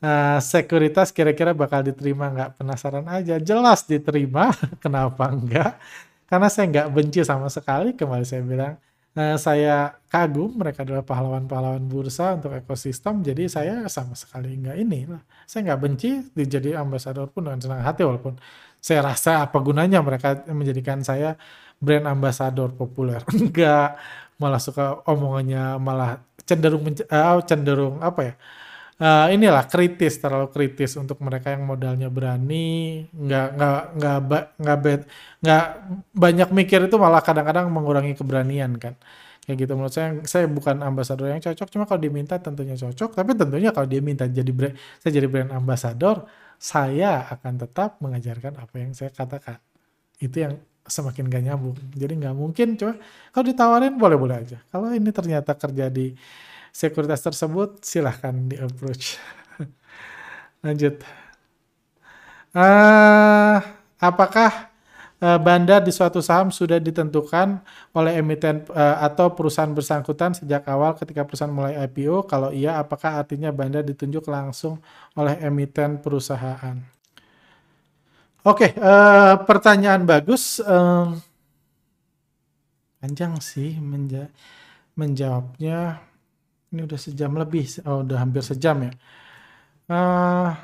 [0.00, 2.62] uh, sekuritas kira-kira bakal diterima nggak?
[2.62, 3.42] Penasaran aja.
[3.42, 4.54] Jelas diterima,
[4.84, 5.74] kenapa enggak?
[6.28, 7.96] karena saya nggak benci sama sekali.
[7.96, 8.76] Kembali saya bilang
[9.16, 10.52] uh, saya kagum.
[10.60, 13.24] Mereka adalah pahlawan-pahlawan bursa untuk ekosistem.
[13.24, 15.08] Jadi saya sama sekali nggak ini.
[15.48, 18.36] Saya nggak benci dijadi ambasador pun dengan senang hati walaupun
[18.78, 21.34] saya rasa apa gunanya mereka menjadikan saya
[21.80, 23.24] brand ambasador populer.
[23.34, 23.96] Enggak
[24.42, 26.10] malah suka omongannya malah
[26.48, 28.34] cenderung uh, cenderung apa ya?
[28.98, 34.18] Uh, inilah kritis terlalu kritis untuk mereka yang modalnya berani nggak nggak nggak
[34.58, 34.78] nggak
[35.38, 35.64] nggak
[36.18, 38.94] banyak mikir itu malah kadang-kadang mengurangi keberanian kan.
[39.46, 43.32] Kayak gitu menurut saya saya bukan ambasador yang cocok cuma kalau diminta tentunya cocok tapi
[43.38, 46.26] tentunya kalau dia minta jadi brand saya jadi brand ambasador
[46.58, 49.58] saya akan tetap mengajarkan apa yang saya katakan.
[50.18, 50.54] Itu yang
[50.88, 52.98] semakin gak nyambung jadi nggak mungkin coba
[53.30, 56.16] kalau ditawarin boleh-boleh aja kalau ini ternyata kerja di
[56.78, 59.18] sekuritas tersebut, silahkan di approach.
[60.64, 61.02] Lanjut.
[62.54, 63.58] Uh,
[63.98, 64.70] apakah
[65.18, 67.60] uh, bandar di suatu saham sudah ditentukan
[67.92, 72.30] oleh emiten uh, atau perusahaan bersangkutan sejak awal ketika perusahaan mulai IPO?
[72.30, 74.78] Kalau iya, apakah artinya bandar ditunjuk langsung
[75.18, 76.97] oleh emiten perusahaan?
[78.46, 80.62] Oke, okay, uh, pertanyaan bagus.
[80.62, 81.18] Uh,
[83.02, 84.30] panjang sih menja
[84.94, 85.98] menjawabnya
[86.70, 88.92] ini udah sejam lebih, oh udah hampir sejam ya.
[89.90, 90.54] Uh,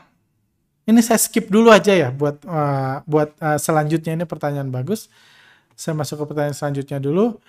[0.87, 5.11] ini saya skip dulu aja ya buat uh, buat uh, selanjutnya ini pertanyaan bagus.
[5.75, 7.43] Saya masuk ke pertanyaan selanjutnya dulu.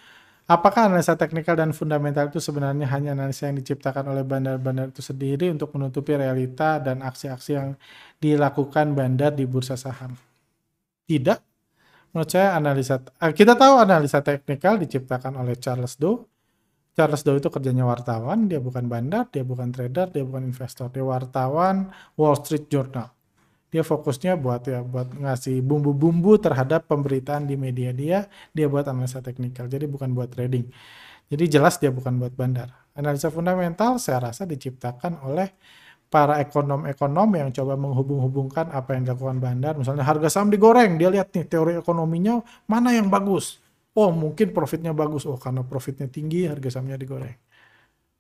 [0.46, 5.50] Apakah analisa teknikal dan fundamental itu sebenarnya hanya analisa yang diciptakan oleh bandar-bandar itu sendiri
[5.50, 7.74] untuk menutupi realita dan aksi-aksi yang
[8.22, 10.14] dilakukan bandar di bursa saham?
[11.10, 11.40] Tidak.
[12.14, 13.02] Menurut saya analisa
[13.34, 16.30] kita tahu analisa teknikal diciptakan oleh Charles Dow
[16.96, 21.04] Charles Dow itu kerjanya wartawan, dia bukan bandar, dia bukan trader, dia bukan investor, dia
[21.04, 23.12] wartawan Wall Street Journal.
[23.76, 29.20] Dia fokusnya buat ya buat ngasih bumbu-bumbu terhadap pemberitaan di media dia, dia buat analisa
[29.20, 29.68] teknikal.
[29.68, 30.72] Jadi bukan buat trading.
[31.28, 32.72] Jadi jelas dia bukan buat bandar.
[32.96, 35.52] Analisa fundamental saya rasa diciptakan oleh
[36.08, 39.76] para ekonom-ekonom yang coba menghubung-hubungkan apa yang dilakukan bandar.
[39.76, 42.40] Misalnya harga saham digoreng, dia lihat nih teori ekonominya
[42.72, 43.60] mana yang bagus
[43.96, 47.34] oh mungkin profitnya bagus, oh karena profitnya tinggi harga sahamnya digoreng.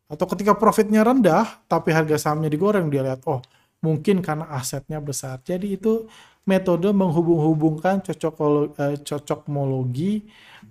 [0.07, 3.43] Atau ketika profitnya rendah tapi harga sahamnya digoreng dia lihat oh
[3.85, 5.37] mungkin karena asetnya besar.
[5.45, 6.09] Jadi itu
[6.49, 10.13] metode menghubung-hubungkan cocokologi, cocokmologi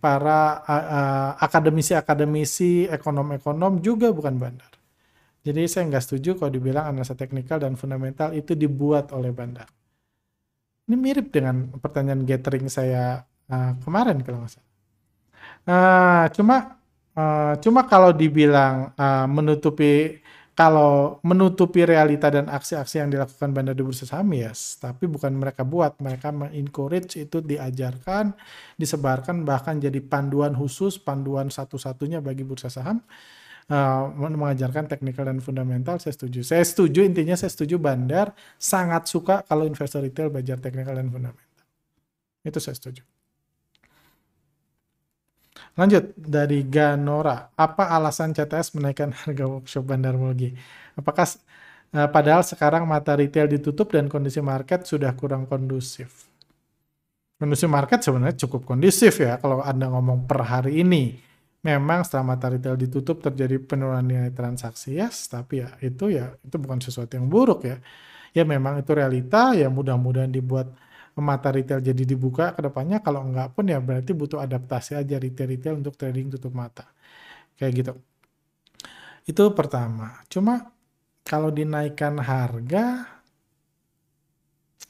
[0.03, 0.67] para
[1.39, 4.73] akademisi-akademisi, ekonom-ekonom juga bukan bandar.
[5.45, 9.69] Jadi saya nggak setuju kalau dibilang analisa teknikal dan fundamental itu dibuat oleh bandar.
[10.85, 13.23] Ini mirip dengan pertanyaan gathering saya
[13.85, 14.73] kemarin kalau nggak salah.
[15.65, 16.57] Uh, cuma
[17.17, 20.21] uh, cuma kalau dibilang uh, menutupi
[20.55, 25.67] kalau menutupi realita dan aksi-aksi yang dilakukan bandar di bursa saham yes, tapi bukan mereka
[25.67, 28.31] buat, mereka mengencourage itu diajarkan,
[28.79, 33.03] disebarkan bahkan jadi panduan khusus, panduan satu-satunya bagi bursa saham.
[33.65, 36.45] Uh, mengajarkan teknikal dan fundamental saya setuju.
[36.45, 41.49] Saya setuju intinya saya setuju bandar sangat suka kalau investor retail belajar teknikal dan fundamental.
[42.45, 43.14] Itu saya setuju.
[45.75, 50.55] Lanjut dari Ganora, apa alasan CTS menaikkan harga workshop bandarmologi?
[50.95, 51.27] Apakah
[51.99, 56.31] uh, padahal sekarang mata retail ditutup dan kondisi market sudah kurang kondusif?
[57.43, 61.18] Kondisi market sebenarnya cukup kondusif ya kalau Anda ngomong per hari ini.
[61.66, 66.55] Memang setelah mata retail ditutup terjadi penurunan nilai transaksi, yes, tapi ya itu ya itu
[66.61, 67.83] bukan sesuatu yang buruk ya.
[68.31, 70.70] Ya memang itu realita, ya mudah-mudahan dibuat
[71.23, 75.79] mata retail jadi dibuka ke depannya kalau enggak pun ya berarti butuh adaptasi aja retail-retail
[75.79, 76.91] untuk trading tutup mata.
[77.55, 77.93] Kayak gitu.
[79.31, 80.21] Itu pertama.
[80.27, 80.75] Cuma
[81.23, 82.85] kalau dinaikkan harga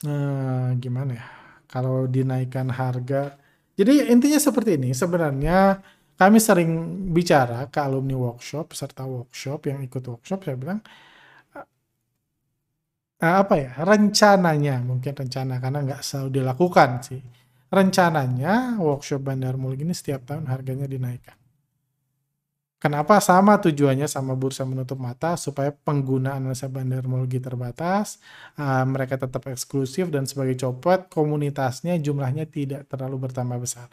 [0.05, 1.27] eh, gimana ya?
[1.69, 3.37] Kalau dinaikkan harga
[3.75, 4.95] jadi intinya seperti ini.
[4.95, 5.83] Sebenarnya
[6.15, 6.71] kami sering
[7.11, 10.79] bicara ke alumni workshop, peserta workshop yang ikut workshop, saya bilang,
[13.21, 17.21] uh, apa ya, rencananya, mungkin rencana karena nggak selalu dilakukan sih.
[17.71, 21.35] Rencananya workshop Bandar Mall ini setiap tahun harganya dinaikkan.
[22.85, 23.17] Kenapa?
[23.17, 28.21] Sama tujuannya sama bursa menutup mata supaya penggunaan analisa bandarmologi terbatas,
[28.61, 33.89] uh, mereka tetap eksklusif dan sebagai copot komunitasnya jumlahnya tidak terlalu bertambah besar.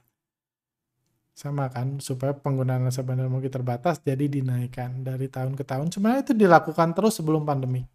[1.33, 5.89] Sama kan, supaya penggunaan analisa bandarmologi terbatas jadi dinaikkan dari tahun ke tahun.
[5.89, 7.89] Sebenarnya itu dilakukan terus sebelum pandemi.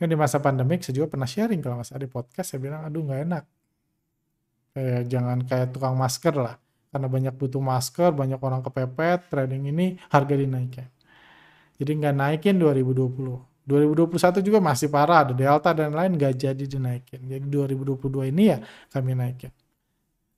[0.00, 3.04] Kan di masa pandemik saya juga pernah sharing kalau salah di podcast saya bilang aduh
[3.04, 3.44] nggak enak.
[4.74, 6.56] Kayak jangan kayak tukang masker lah.
[6.90, 10.88] Karena banyak butuh masker, banyak orang kepepet, trading ini harga dinaikkan.
[11.78, 13.68] Jadi nggak naikin 2020.
[13.68, 17.20] 2021 juga masih parah, ada Delta dan lain nggak jadi dinaikin.
[17.30, 18.58] Jadi 2022 ini ya
[18.90, 19.52] kami naikin.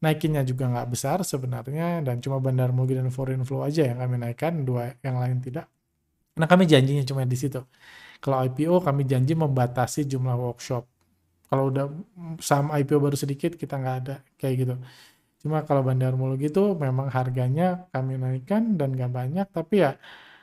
[0.02, 4.18] naikinnya juga nggak besar sebenarnya dan cuma bandar mugi dan foreign flow aja yang kami
[4.18, 5.66] naikkan dua yang lain tidak
[6.38, 7.60] nah kami janjinya cuma di situ
[8.22, 10.86] kalau IPO kami janji membatasi jumlah workshop.
[11.50, 11.90] Kalau udah
[12.40, 14.74] saham IPO baru sedikit kita nggak ada kayak gitu.
[15.42, 19.46] Cuma kalau bandar mulu gitu memang harganya kami naikkan dan nggak banyak.
[19.50, 19.98] Tapi ya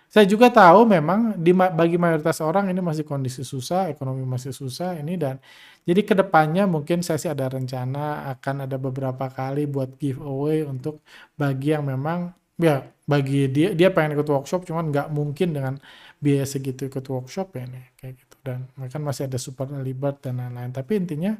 [0.10, 4.98] saya juga tahu memang di bagi mayoritas orang ini masih kondisi susah, ekonomi masih susah
[4.98, 5.38] ini dan
[5.86, 11.06] jadi ke depannya mungkin saya sih ada rencana akan ada beberapa kali buat giveaway untuk
[11.38, 15.74] bagi yang memang ya bagi dia dia pengen ikut workshop cuman nggak mungkin dengan
[16.20, 18.36] biaya segitu ikut workshop ya nih kayak gitu.
[18.44, 19.40] Dan mereka masih ada
[19.76, 20.72] early bird dan lain-lain.
[20.76, 21.34] Tapi intinya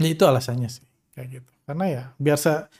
[0.00, 1.52] ya itu alasannya sih kayak gitu.
[1.66, 2.70] Karena ya biar sa,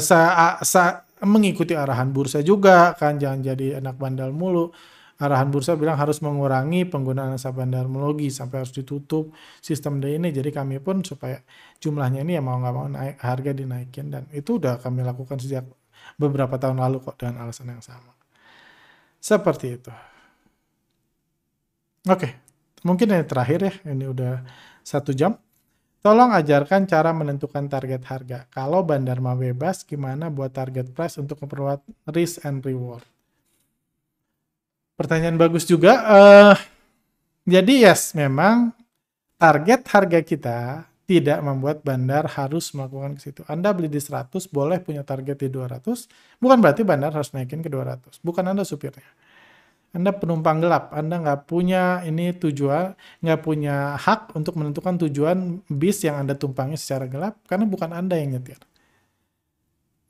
[0.00, 0.18] sa,
[0.62, 4.72] sa, mengikuti arahan bursa juga kan jangan jadi anak bandal mulu.
[5.20, 10.32] Arahan bursa bilang harus mengurangi penggunaan nasabah bandar-mologi sampai harus ditutup sistem day ini.
[10.32, 11.44] Jadi kami pun supaya
[11.76, 14.08] jumlahnya ini ya mau nggak mau naik harga dinaikin.
[14.08, 15.68] Dan itu udah kami lakukan sejak
[16.16, 18.19] beberapa tahun lalu kok dengan alasan yang sama
[19.20, 19.92] seperti itu
[22.08, 22.28] oke
[22.82, 24.42] mungkin yang terakhir ya ini udah
[24.82, 25.36] satu jam
[26.00, 28.48] Tolong ajarkan cara menentukan target harga.
[28.48, 33.04] Kalau bandar mau bebas, gimana buat target price untuk memperkuat risk and reward?
[34.96, 36.00] Pertanyaan bagus juga.
[36.08, 36.56] Uh,
[37.44, 38.72] jadi yes, memang
[39.36, 43.42] target harga kita tidak membuat bandar harus melakukan ke situ.
[43.50, 46.06] Anda beli di 100, boleh punya target di 200,
[46.38, 48.22] bukan berarti bandar harus naikin ke 200.
[48.22, 49.10] Bukan Anda supirnya.
[49.90, 52.94] Anda penumpang gelap, Anda nggak punya ini tujuan,
[53.26, 58.14] nggak punya hak untuk menentukan tujuan bis yang Anda tumpangi secara gelap, karena bukan Anda
[58.14, 58.62] yang nyetir.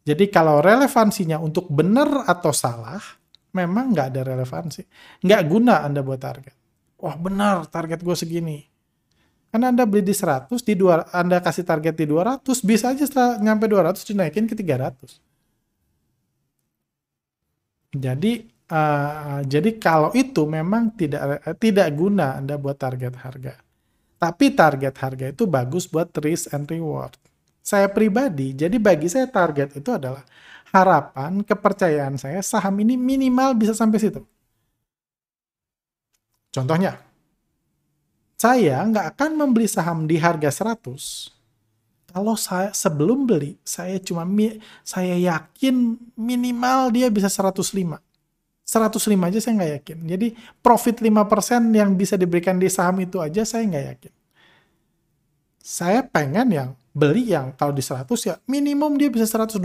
[0.05, 3.01] Jadi kalau relevansinya untuk benar atau salah,
[3.57, 4.85] memang nggak ada relevansi.
[5.25, 6.53] Nggak guna Anda buat target.
[7.01, 8.70] Wah benar, target gue segini.
[9.51, 13.43] Karena Anda beli di 100, di dua, Anda kasih target di 200, bisa aja setelah
[13.43, 15.19] nyampe 200 dinaikin ke 300.
[17.95, 18.33] Jadi
[18.71, 23.59] Uh, jadi kalau itu memang tidak tidak guna Anda buat target harga.
[24.15, 27.19] Tapi target harga itu bagus buat risk and reward.
[27.67, 30.23] Saya pribadi, jadi bagi saya target itu adalah
[30.71, 34.23] harapan, kepercayaan saya saham ini minimal bisa sampai situ.
[36.55, 36.95] Contohnya,
[38.41, 44.25] saya nggak akan membeli saham di harga 100 kalau saya sebelum beli saya cuma
[44.81, 48.01] saya yakin minimal dia bisa 105
[48.71, 49.99] 105 aja saya nggak yakin.
[50.07, 50.27] Jadi
[50.63, 54.13] profit 5% yang bisa diberikan di saham itu aja saya nggak yakin.
[55.59, 59.59] Saya pengen yang beli yang kalau di 100 ya minimum dia bisa 120.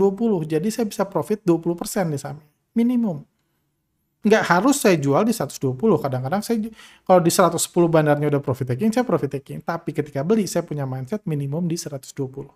[0.50, 2.42] Jadi saya bisa profit 20% di saham.
[2.74, 3.22] Minimum.
[4.26, 6.02] Nggak harus saya jual di 120.
[6.02, 6.58] Kadang-kadang saya
[7.06, 9.62] kalau di 110 bandarnya udah profit taking, saya profit taking.
[9.62, 12.50] Tapi ketika beli saya punya mindset minimum di 120.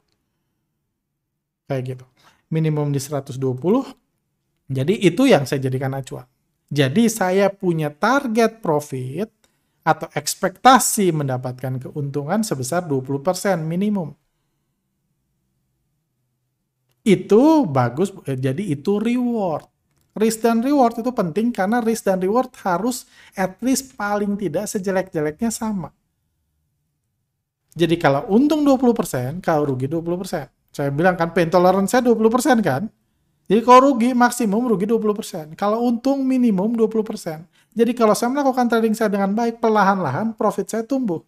[1.71, 2.07] Kayak gitu.
[2.51, 3.39] Minimum di 120.
[4.67, 6.27] Jadi itu yang saya jadikan acuan.
[6.71, 9.31] Jadi saya punya target profit
[9.87, 14.15] atau ekspektasi mendapatkan keuntungan sebesar 20% minimum.
[17.07, 19.70] Itu bagus, eh, jadi itu reward.
[20.11, 23.07] Risk dan reward itu penting karena risk dan reward harus
[23.39, 25.95] at least paling tidak sejelek-jeleknya sama.
[27.71, 30.51] Jadi kalau untung 20%, kalau rugi 20%.
[30.75, 32.91] Saya bilang kan pain tolerance saya 20% kan?
[33.47, 35.55] Jadi kalau rugi maksimum rugi 20%.
[35.55, 37.47] Kalau untung minimum 20%.
[37.71, 41.23] Jadi kalau saya melakukan trading saya dengan baik, perlahan-lahan profit saya tumbuh.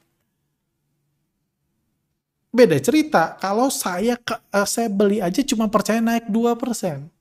[2.52, 4.18] Beda cerita, kalau saya
[4.52, 7.11] uh, saya beli aja cuma percaya naik 2%.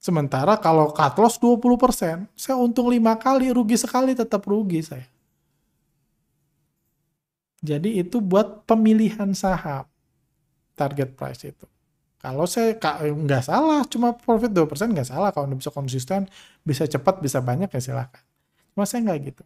[0.00, 5.04] Sementara kalau cut loss 20%, saya untung 5 kali, rugi sekali tetap rugi saya.
[7.60, 9.84] Jadi itu buat pemilihan saham
[10.72, 11.68] target price itu.
[12.16, 12.76] Kalau saya
[13.12, 15.28] nggak salah, cuma profit 2% nggak salah.
[15.36, 16.24] Kalau Anda bisa konsisten,
[16.64, 18.24] bisa cepat, bisa banyak ya silahkan.
[18.72, 19.44] Cuma saya nggak gitu.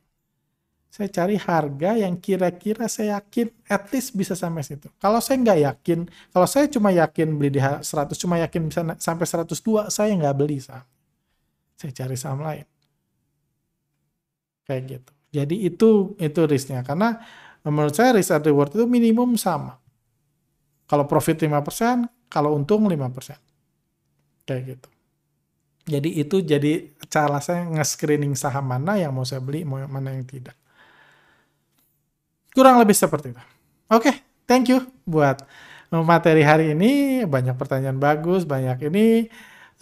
[0.95, 4.87] Saya cari harga yang kira-kira saya yakin at least bisa sampai situ.
[5.03, 9.27] Kalau saya nggak yakin, kalau saya cuma yakin beli di 100, cuma yakin bisa sampai
[9.27, 10.87] 102, saya nggak beli saham.
[11.75, 12.63] Saya cari saham lain.
[14.71, 15.11] Kayak gitu.
[15.35, 16.87] Jadi itu itu risknya.
[16.87, 17.19] Karena
[17.67, 19.83] menurut saya risk and reward itu minimum sama.
[20.87, 23.35] Kalau profit 5%, kalau untung 5%.
[24.47, 24.89] Kayak gitu.
[25.91, 30.55] Jadi itu jadi cara saya nge-screening saham mana yang mau saya beli, mana yang tidak.
[32.55, 33.43] Kurang lebih seperti itu.
[33.91, 34.15] Oke, okay,
[34.47, 35.43] thank you buat
[35.91, 37.27] materi hari ini.
[37.27, 39.27] Banyak pertanyaan bagus, banyak ini.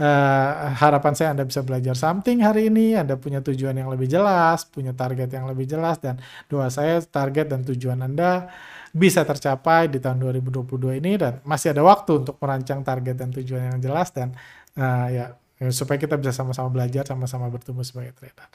[0.00, 4.64] Uh, harapan saya Anda bisa belajar something hari ini, Anda punya tujuan yang lebih jelas,
[4.64, 6.16] punya target yang lebih jelas, dan
[6.48, 8.48] doa saya target dan tujuan Anda
[8.88, 13.76] bisa tercapai di tahun 2022 ini, dan masih ada waktu untuk merancang target dan tujuan
[13.76, 14.32] yang jelas, dan
[14.80, 15.24] uh, ya
[15.68, 18.48] supaya kita bisa sama-sama belajar, sama-sama bertumbuh sebagai trader.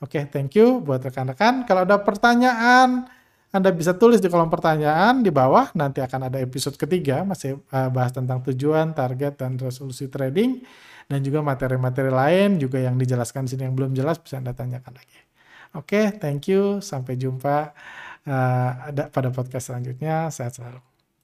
[0.00, 1.68] Oke, okay, thank you buat rekan-rekan.
[1.68, 3.06] Kalau ada pertanyaan,
[3.52, 7.92] anda bisa tulis di kolom pertanyaan di bawah, nanti akan ada episode ketiga, masih uh,
[7.92, 10.64] bahas tentang tujuan, target, dan resolusi trading,
[11.04, 14.96] dan juga materi-materi lain juga yang dijelaskan di sini yang belum jelas bisa Anda tanyakan
[14.96, 15.20] lagi.
[15.76, 17.76] Oke, okay, thank you, sampai jumpa
[18.24, 18.70] uh,
[19.12, 20.91] pada podcast selanjutnya, sehat selalu.